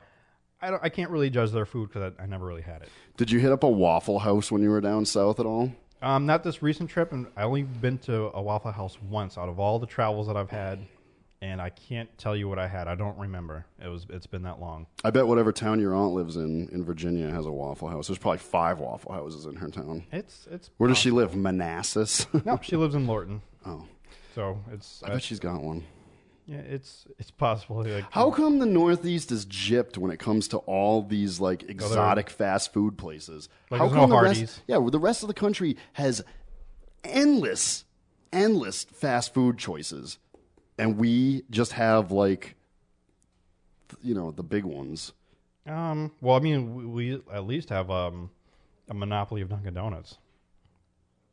[0.62, 2.90] I don't, I can't really judge their food because I, I never really had it.
[3.18, 5.72] Did you hit up a Waffle House when you were down south at all?
[6.02, 9.50] Um, not this recent trip, and I only been to a Waffle House once out
[9.50, 10.80] of all the travels that I've had,
[11.41, 12.88] and I can't tell you what I had.
[12.88, 13.66] I don't remember.
[13.84, 14.86] It was it's been that long.
[15.04, 18.08] I bet whatever town your aunt lives in in Virginia has a Waffle House.
[18.08, 20.06] There's probably five Waffle Houses in her town.
[20.12, 21.36] It's it's Where does she live?
[21.36, 22.28] Manassas.
[22.45, 22.60] no.
[22.62, 23.86] She lives in Lorton, oh,
[24.36, 25.84] so it's I bet she's got one.
[26.48, 26.58] Yeah.
[26.60, 27.84] It's it's possible.
[27.84, 32.30] Like, How come the Northeast is gypped when it comes to all these like exotic
[32.30, 33.50] fast food places?
[33.70, 34.39] Like, How there's no come the Hardee's.
[34.41, 34.62] rest?
[34.68, 36.24] Yeah, well, the rest of the country has
[37.04, 37.86] endless,
[38.32, 40.18] endless fast food choices,
[40.78, 42.56] and we just have like,
[43.89, 45.14] th- you know, the big ones.
[45.66, 46.12] Um.
[46.22, 48.30] Well, I mean, we, we at least have um,
[48.89, 50.18] a monopoly of Dunkin' Donuts.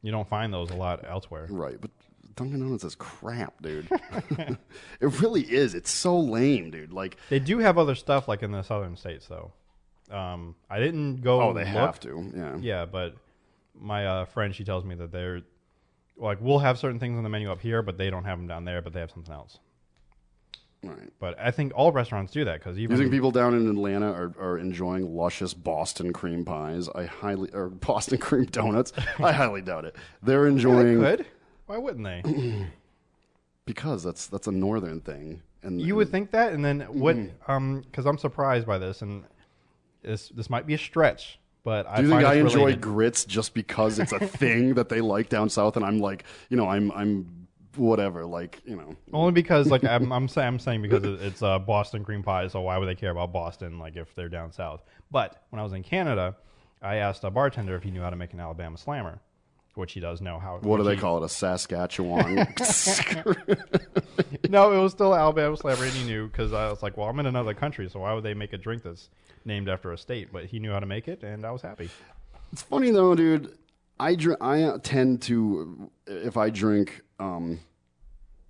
[0.02, 1.46] You don't find those a lot elsewhere.
[1.48, 1.90] Right, but
[2.36, 3.88] Dunkin' Donuts is crap, dude.
[5.00, 5.74] it really is.
[5.74, 6.92] It's so lame, dude.
[6.92, 9.52] Like, They do have other stuff like in the southern states, though.
[10.10, 11.40] Um, I didn't go.
[11.40, 11.68] oh, they look.
[11.68, 12.32] have to.
[12.36, 12.56] Yeah.
[12.60, 13.16] Yeah, but
[13.78, 15.42] my uh, friend, she tells me that they're
[16.16, 18.46] like we'll have certain things on the menu up here, but they don't have them
[18.46, 19.58] down there, but they have something else.
[20.84, 21.10] Right.
[21.18, 24.12] But I think all restaurants do that because You even think people down in Atlanta
[24.12, 26.88] are, are enjoying luscious Boston cream pies?
[26.94, 28.92] I highly or Boston cream donuts.
[29.18, 29.96] I highly doubt it.
[30.22, 31.26] They're they enjoying could.
[31.66, 32.66] Why wouldn't they?
[33.66, 35.42] because that's that's a northern thing.
[35.62, 37.16] And You would think that, and then what?
[37.16, 37.50] Mm-hmm.
[37.50, 39.24] Um, because I'm surprised by this, and
[40.02, 42.80] this this might be a stretch, but I Do you think I enjoy related.
[42.82, 46.56] grits just because it's a thing that they like down south, and I'm like, you
[46.58, 47.46] know, I'm I'm
[47.76, 51.42] whatever, like you know, Only because, like, I'm I'm saying I'm saying because it- it's
[51.42, 53.78] uh, Boston cream pie, so why would they care about Boston?
[53.78, 54.82] Like, if they're down south.
[55.10, 56.36] But when I was in Canada,
[56.82, 59.18] I asked a bartender if he knew how to make an Alabama slammer,
[59.74, 60.58] which he does know how.
[60.58, 61.26] what do they he- call it?
[61.26, 62.46] A Saskatchewan.
[64.48, 67.18] No, it was still Alabama slammer, and he knew because I was like, well, I'm
[67.18, 69.08] in another country, so why would they make a drink that's
[69.44, 70.28] named after a state?
[70.32, 71.88] But he knew how to make it, and I was happy.
[72.52, 73.56] It's funny though, dude.
[73.98, 74.38] I drink.
[74.40, 77.60] I uh, tend to if I drink, um,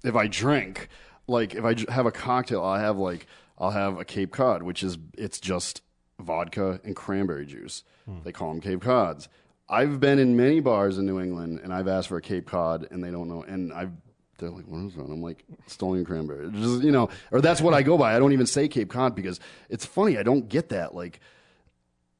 [0.02, 0.88] if I drink,
[1.26, 3.26] like if I have a cocktail, I'll have like
[3.58, 5.80] I'll have a Cape Cod, which is it's just
[6.20, 7.82] vodka and cranberry juice.
[8.24, 9.28] They call them Cape Cods.
[9.74, 12.86] I've been in many bars in New England, and I've asked for a Cape Cod,
[12.90, 13.42] and they don't know.
[13.42, 13.92] And I've
[14.38, 17.72] they're like, "What is that?" I'm like, "Stolen cranberry." Just you know, or that's what
[17.74, 18.14] I go by.
[18.16, 20.18] I don't even say Cape Cod because it's funny.
[20.18, 20.94] I don't get that.
[20.94, 21.20] Like,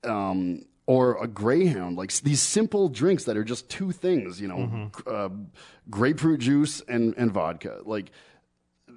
[0.05, 4.91] um, or a greyhound, like these simple drinks that are just two things, you know,
[4.93, 5.29] gr- uh,
[5.91, 7.81] grapefruit juice and, and vodka.
[7.85, 8.11] Like,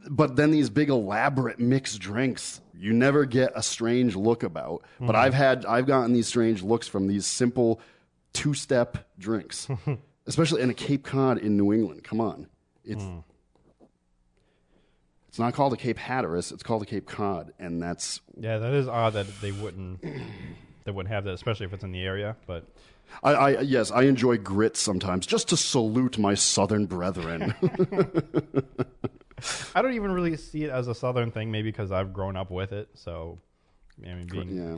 [0.09, 4.83] but then these big elaborate mixed drinks You never get a strange look about.
[4.99, 5.15] But Mm-hmm.
[5.15, 7.79] I've had I've gotten these strange looks from these simple
[8.33, 9.67] two step drinks,
[10.27, 12.03] especially in a Cape Cod in New England.
[12.03, 12.47] Come on,
[12.83, 13.19] it's Hmm.
[15.27, 16.51] it's not called a Cape Hatteras.
[16.51, 20.01] It's called a Cape Cod, and that's Yeah, that is odd that they wouldn't
[20.85, 22.35] they wouldn't have that, especially if it's in the area.
[22.45, 22.65] But
[23.23, 27.53] I, I yes I enjoy grits sometimes just to salute my Southern brethren.
[29.75, 31.51] I don't even really see it as a southern thing.
[31.51, 32.89] Maybe because I've grown up with it.
[32.95, 33.37] So,
[34.03, 34.77] I mean, being, yeah,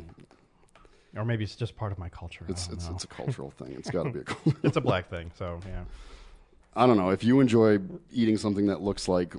[1.16, 2.45] or maybe it's just part of my culture.
[2.47, 2.95] it's it's know.
[2.95, 3.74] it's a cultural thing.
[3.78, 4.53] It's got to be a.
[4.64, 5.32] it's a black thing.
[5.38, 5.84] So yeah.
[6.76, 7.10] I don't know.
[7.10, 7.80] If you enjoy
[8.12, 9.36] eating something that looks like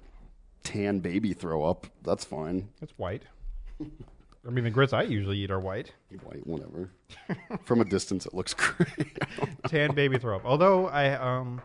[0.63, 2.69] tan baby throw up, that's fine.
[2.83, 3.23] It's white.
[4.47, 5.93] I mean, the grits I usually eat are white.
[6.23, 6.91] White, whatever.
[7.65, 9.19] From a distance, it looks great.
[9.69, 10.47] Tan baby throw up.
[10.47, 11.61] Although I um,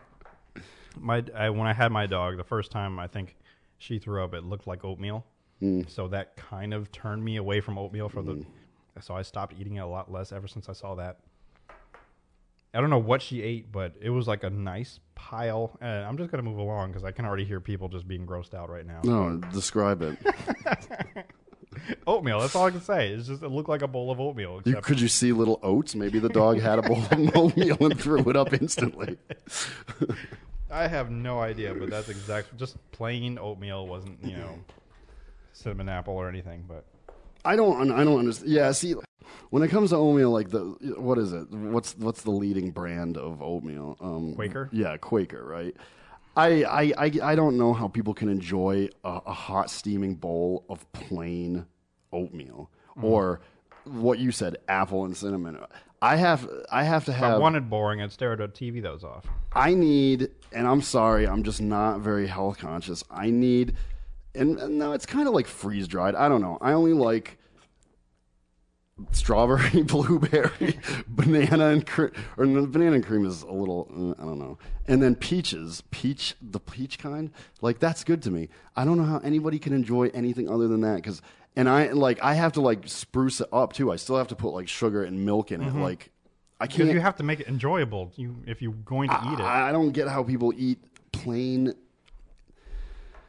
[0.98, 3.36] my I, when I had my dog the first time, I think
[3.78, 4.34] she threw up.
[4.34, 5.24] It looked like oatmeal.
[5.88, 8.44] So that kind of turned me away from oatmeal for the.
[9.00, 11.18] So I stopped eating it a lot less ever since I saw that.
[12.74, 15.78] I don't know what she ate, but it was like a nice pile.
[15.80, 18.54] And I'm just gonna move along because I can already hear people just being grossed
[18.54, 19.00] out right now.
[19.02, 20.18] no, describe it.
[22.06, 22.40] Oatmeal.
[22.40, 23.10] That's all I can say.
[23.10, 24.62] It's just it looked like a bowl of oatmeal.
[24.64, 25.94] You, could you see little oats?
[25.94, 29.18] Maybe the dog had a bowl of oatmeal and threw it up instantly.
[30.70, 34.58] I have no idea, but that's exactly Just plain oatmeal wasn't you know
[35.52, 36.64] cinnamon apple or anything.
[36.66, 36.84] But
[37.46, 37.90] I don't.
[37.90, 38.50] I don't understand.
[38.50, 38.94] Yeah, see,
[39.50, 40.60] when it comes to oatmeal, like the
[40.98, 41.50] what is it?
[41.50, 43.96] What's what's the leading brand of oatmeal?
[44.00, 44.68] Um, Quaker?
[44.72, 45.44] Yeah, Quaker.
[45.44, 45.74] Right.
[46.36, 50.66] I, I, I, I don't know how people can enjoy a, a hot steaming bowl
[50.68, 51.64] of plain
[52.12, 52.70] oatmeal
[53.00, 53.40] or
[53.84, 55.58] what you said, apple and cinnamon.
[56.02, 58.82] I have I have to if I have wanted boring, I'd stare at a TV
[58.82, 59.24] that was off.
[59.54, 63.02] I need, and I'm sorry, I'm just not very health conscious.
[63.10, 63.74] I need,
[64.36, 66.14] and, and no, it's kind of like freeze dried.
[66.14, 66.58] I don't know.
[66.60, 67.38] I only like
[69.12, 70.78] strawberry, blueberry,
[71.08, 72.12] banana and cream.
[72.36, 74.58] Or no, banana and cream is a little, uh, I don't know.
[74.86, 77.30] And then peaches, peach, the peach kind,
[77.60, 78.48] like that's good to me.
[78.74, 81.22] I don't know how anybody can enjoy anything other than that because.
[81.58, 83.90] And I like I have to like spruce it up too.
[83.90, 85.74] I still have to put like sugar and milk in it.
[85.74, 86.10] Like
[86.60, 86.90] I can't.
[86.90, 88.12] you have to make it enjoyable.
[88.16, 89.42] You if you're going to eat it.
[89.42, 90.78] I, I don't get how people eat
[91.12, 91.74] plain.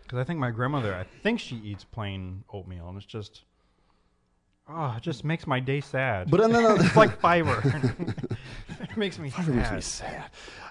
[0.08, 3.44] Because I think my grandmother, I think she eats plain oatmeal, and it's just,
[4.70, 6.32] oh, it just makes my day sad.
[6.32, 7.62] But then, then it's like fiber.
[8.80, 9.50] it makes me sad.
[9.50, 10.30] makes me sad.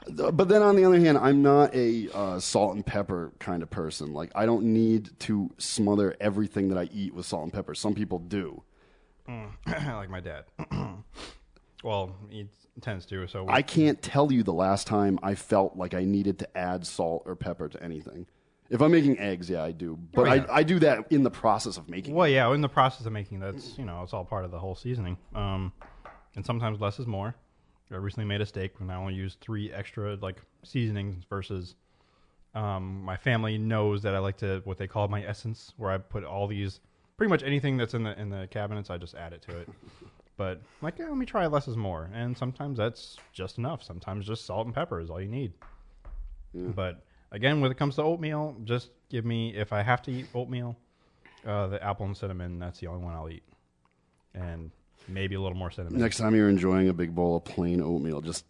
[0.08, 3.68] But then on the other hand, I'm not a uh, salt and pepper kind of
[3.68, 4.14] person.
[4.14, 7.74] Like I don't need to smother everything that I eat with salt and pepper.
[7.74, 8.62] Some people do.
[9.66, 10.44] like my dad.
[11.84, 12.48] well, he
[12.80, 13.26] tends to.
[13.26, 16.56] So we- I can't tell you the last time I felt like I needed to
[16.56, 18.26] add salt or pepper to anything.
[18.70, 19.98] If I'm making eggs, yeah, I do.
[20.12, 20.44] But Oh, yeah.
[20.48, 22.14] I, I do that in the process of making.
[22.14, 24.58] Well, yeah, in the process of making that's you know it's all part of the
[24.58, 25.16] whole seasoning.
[25.34, 25.72] Um,
[26.34, 27.34] and sometimes less is more.
[27.92, 31.74] I recently made a steak and I only used three extra like seasonings versus.
[32.54, 35.98] Um, my family knows that I like to what they call my essence, where I
[35.98, 36.80] put all these
[37.18, 39.68] pretty much anything that's in the in the cabinets, I just add it to it.
[40.38, 43.82] But like, yeah, let me try less is more, and sometimes that's just enough.
[43.82, 45.52] Sometimes just salt and pepper is all you need.
[46.54, 47.04] But
[47.36, 50.76] again, when it comes to oatmeal, just give me if I have to eat oatmeal,
[51.46, 52.58] uh, the apple and cinnamon.
[52.58, 53.44] That's the only one I'll eat,
[54.34, 54.72] and
[55.06, 56.00] maybe a little more cinnamon.
[56.00, 58.44] Next time you're enjoying a big bowl of plain oatmeal, just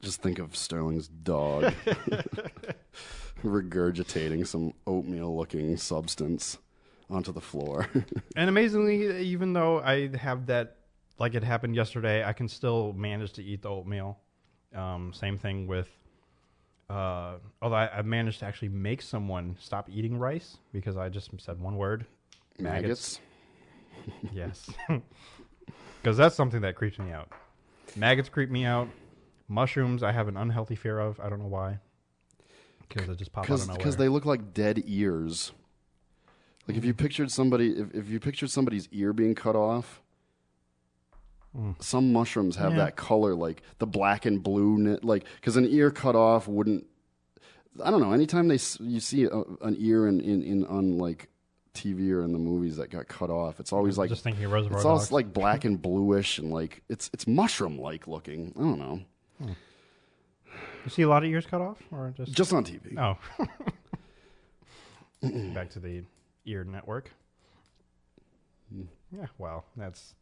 [0.00, 1.72] just think of Sterling's dog
[3.42, 6.58] regurgitating some oatmeal-looking substance
[7.08, 7.88] onto the floor.
[8.36, 10.76] And amazingly, even though I have that,
[11.18, 14.18] like it happened yesterday, I can still manage to eat the oatmeal.
[14.74, 15.88] Um, same thing with,
[16.90, 21.30] uh, although I, I managed to actually make someone stop eating rice because I just
[21.38, 22.06] said one word,
[22.58, 23.20] Maggots.
[24.32, 24.70] Yes,
[26.02, 27.28] because that's something that creeps me out.
[27.96, 28.88] Maggots creep me out.
[29.48, 31.20] Mushrooms, I have an unhealthy fear of.
[31.20, 31.78] I don't know why.
[32.88, 33.78] Because they just pop out of nowhere.
[33.78, 35.52] Because they look like dead ears.
[36.66, 40.02] Like if you pictured somebody, if, if you pictured somebody's ear being cut off,
[41.80, 42.78] some mushrooms have Hmm.
[42.78, 42.84] Yeah.
[42.86, 46.86] that color, like the black and blue, like because an ear cut off wouldn't.
[47.84, 48.12] I don't know.
[48.12, 51.28] Anytime they you see a, an ear in, in, in on like
[51.74, 54.52] TV or in the movies that got cut off, it's always like just thinking of
[54.52, 55.12] Reservoir it's Dogs.
[55.12, 58.52] like black and bluish and like it's it's mushroom like looking.
[58.56, 59.00] I don't know.
[59.40, 62.96] you see a lot of ears cut off, or just Just on TV.
[62.98, 63.16] Oh.
[65.54, 66.04] Back to the
[66.44, 67.10] ear network.
[69.10, 70.14] Yeah, well, that's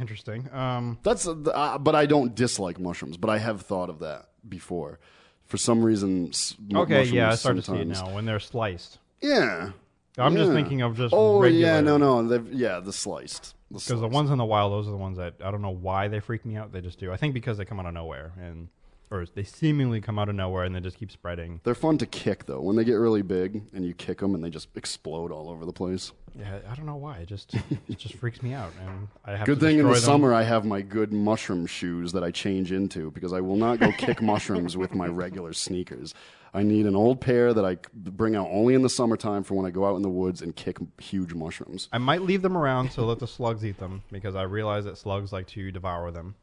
[0.00, 0.48] interesting.
[0.52, 4.28] Um, That's uh, uh, but I don't dislike mushrooms, but I have thought of that
[4.48, 4.98] before.
[5.46, 6.30] For some reason,
[6.70, 8.98] mu- okay, yeah, I start to see it sometimes- now when they're sliced.
[9.22, 9.70] Yeah,
[10.18, 10.54] I'm just Yeah.
[10.54, 13.54] thinking of just Oh yeah, regular- no, no, they've, yeah, the sliced.
[13.70, 14.12] Because the sliced.
[14.14, 16.44] ones in the wild, those are the ones that I don't know why they freak
[16.46, 16.72] me out.
[16.72, 17.12] They just do.
[17.12, 18.68] I think because they come out of nowhere and
[19.10, 21.60] or they seemingly come out of nowhere and they just keep spreading.
[21.64, 22.60] They're fun to kick though.
[22.60, 25.64] When they get really big and you kick them and they just explode all over
[25.64, 26.12] the place.
[26.38, 27.18] Yeah, I don't know why.
[27.18, 27.54] It just
[27.88, 30.00] it just freaks me out, and I have Good thing in the them.
[30.02, 33.80] summer I have my good mushroom shoes that I change into because I will not
[33.80, 36.14] go kick mushrooms with my regular sneakers.
[36.54, 39.66] I need an old pair that I bring out only in the summertime for when
[39.66, 41.88] I go out in the woods and kick huge mushrooms.
[41.92, 44.96] I might leave them around to let the slugs eat them because I realize that
[44.96, 46.34] slugs like to devour them.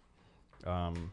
[0.65, 1.11] Um,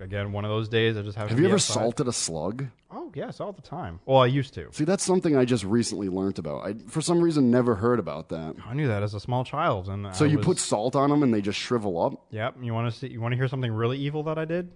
[0.00, 1.28] again, one of those days I just have.
[1.28, 1.74] Have you ever outside.
[1.74, 2.66] salted a slug?
[2.90, 4.00] Oh yes, all the time.
[4.06, 4.68] Well, I used to.
[4.72, 6.66] See, that's something I just recently learned about.
[6.66, 8.54] I, for some reason, never heard about that.
[8.66, 11.10] I knew that as a small child, and So I you was- put salt on
[11.10, 12.24] them and they just shrivel up?
[12.30, 12.56] Yep.
[12.62, 13.08] You want to see?
[13.08, 14.70] You want to hear something really evil that I did?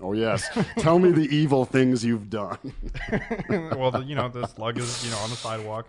[0.00, 0.48] Oh yes.
[0.78, 2.58] Tell me the evil things you've done.
[3.50, 5.88] well, the, you know, the slug is you know on the sidewalk,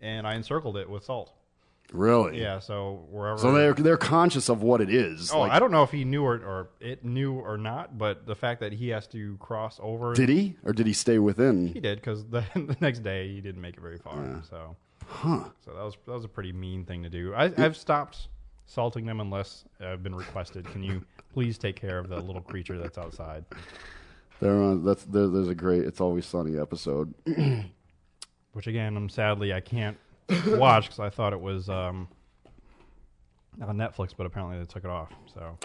[0.00, 1.32] and I encircled it with salt.
[1.92, 2.40] Really?
[2.40, 2.58] Yeah.
[2.58, 3.38] So wherever.
[3.38, 5.30] So they're they're conscious of what it is.
[5.32, 8.26] Oh, Like, I don't know if he knew or, or it knew or not, but
[8.26, 10.14] the fact that he has to cross over.
[10.14, 11.68] Did he, or did he stay within?
[11.68, 14.42] He did because the, the next day he didn't make it very far.
[14.48, 14.76] So,
[15.06, 15.44] Huh.
[15.64, 17.32] so that was that was a pretty mean thing to do.
[17.34, 18.28] I, I've stopped
[18.66, 20.66] salting them unless I've been requested.
[20.66, 23.44] Can you please take care of the little creature that's outside?
[24.40, 27.14] There, uh, that's there, there's a great "It's Always Sunny" episode.
[28.52, 29.96] Which again, I'm sadly I can't
[30.46, 32.08] watch because I thought it was um,
[33.60, 35.12] on Netflix, but apparently they took it off.
[35.32, 35.58] So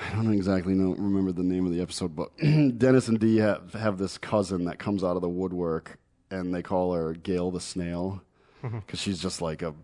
[0.00, 2.36] I don't exactly know remember the name of the episode, but
[2.78, 5.98] Dennis and Dee have, have this cousin that comes out of the woodwork,
[6.30, 8.22] and they call her Gail the Snail
[8.62, 9.74] because she's just like a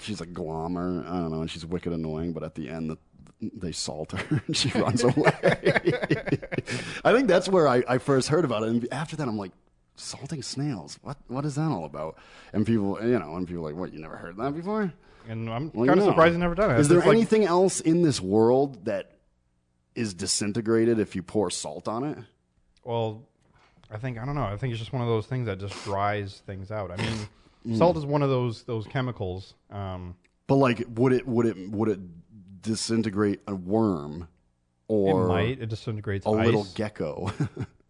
[0.00, 1.06] she's a glommer.
[1.08, 2.32] I don't know, and she's wicked annoying.
[2.32, 2.98] But at the end, the,
[3.40, 5.32] they salt her and she runs away.
[7.04, 9.52] I think that's where I, I first heard about it, and after that, I'm like.
[9.96, 10.98] Salting snails?
[11.02, 11.16] What?
[11.28, 12.16] What is that all about?
[12.52, 13.92] And people, you know, and people are like, "What?
[13.92, 14.92] You never heard that before?"
[15.28, 16.80] and I'm Well, kind of surprised you never done it.
[16.80, 19.12] Is there It's like- anything else in this world that
[19.94, 22.18] is disintegrated if you pour salt on it?
[22.84, 23.22] Well,
[23.90, 24.42] I think I don't know.
[24.44, 26.90] I think it's just one of those things that just dries things out.
[26.90, 29.54] I mean, salt is one of those those chemicals.
[29.70, 30.16] Um,
[30.48, 32.00] But like, would it would it would it
[32.62, 34.28] disintegrate a worm
[34.88, 36.46] or it might it disintegrates a ice.
[36.46, 37.30] little gecko?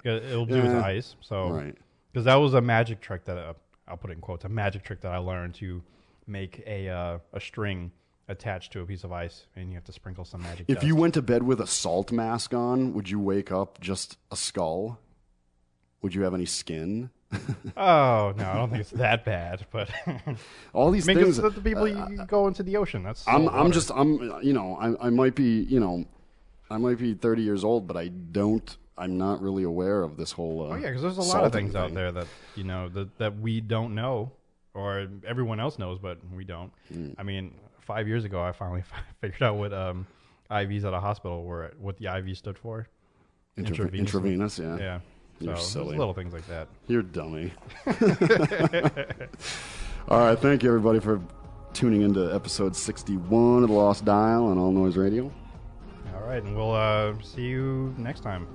[0.04, 0.84] It- It'll do with Yeah.
[0.84, 1.16] ice.
[1.22, 1.74] So right.
[2.14, 3.54] Because that was a magic trick that uh,
[3.88, 5.82] I'll put in quotes a magic trick that I learned to
[6.28, 7.90] make a uh, a string
[8.28, 10.66] attached to a piece of ice, and you have to sprinkle some magic.
[10.68, 10.86] If dust.
[10.86, 14.36] you went to bed with a salt mask on, would you wake up just a
[14.36, 15.00] skull?
[16.02, 17.10] Would you have any skin?
[17.76, 19.90] oh no, I don't think it's that bad, but
[20.72, 21.38] All these mean, things.
[21.38, 23.02] the, people you, you go into the ocean.
[23.02, 26.04] That's I'm I'm just I'm you know I I might be you know
[26.70, 30.32] I might be 30 years old, but I don't I'm not really aware of this
[30.32, 30.62] whole.
[30.70, 33.18] Uh, Oh yeah, because there's a lot of things out there that you know that
[33.18, 34.30] that we don't know,
[34.72, 36.72] or everyone else knows, but we don't.
[36.92, 37.14] Mm.
[37.18, 38.84] I mean, five years ago, I finally
[39.20, 40.06] figured out what um,
[40.50, 42.86] IVs at a hospital were, what the IV stood for.
[43.58, 43.98] Intrav- Intravenous.
[44.14, 44.76] intravenous, yeah.
[44.78, 44.98] Yeah,
[45.38, 45.96] so You're silly.
[45.96, 46.68] little things like that.
[46.88, 47.52] You're dummy.
[50.08, 51.20] All right, thank you everybody for
[51.72, 55.32] tuning into episode 61 of the Lost Dial on All Noise Radio.
[56.14, 58.46] All right, and we'll uh, see you next time.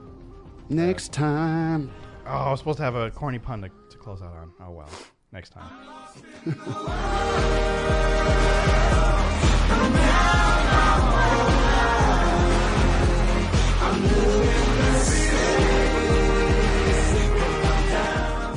[0.69, 1.89] Next time.
[2.27, 4.53] Oh, I was supposed to have a corny pun to, to close out on.
[4.61, 4.89] Oh well,
[5.31, 5.67] next time.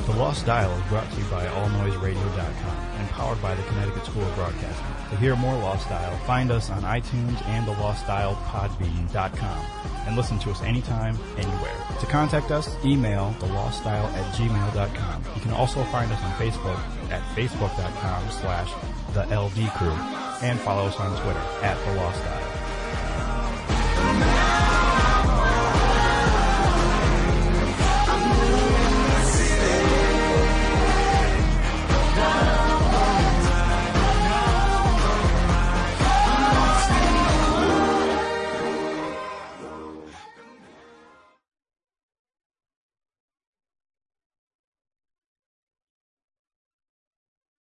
[0.05, 2.82] The Lost Dial is brought to you by AllNoiseRadio.com
[3.23, 4.85] powered by the Connecticut School of Broadcasting.
[5.11, 9.65] To hear more Lost Dial, find us on iTunes and the Lost Podbean.com
[10.05, 11.77] and listen to us anytime, anywhere.
[12.01, 15.23] To contact us, email thelostdial at gmail.com.
[15.35, 16.77] You can also find us on Facebook
[17.11, 18.69] at facebook.com slash
[19.13, 19.95] the LD Crew
[20.45, 22.52] and follow us on Twitter at the Lost Dial.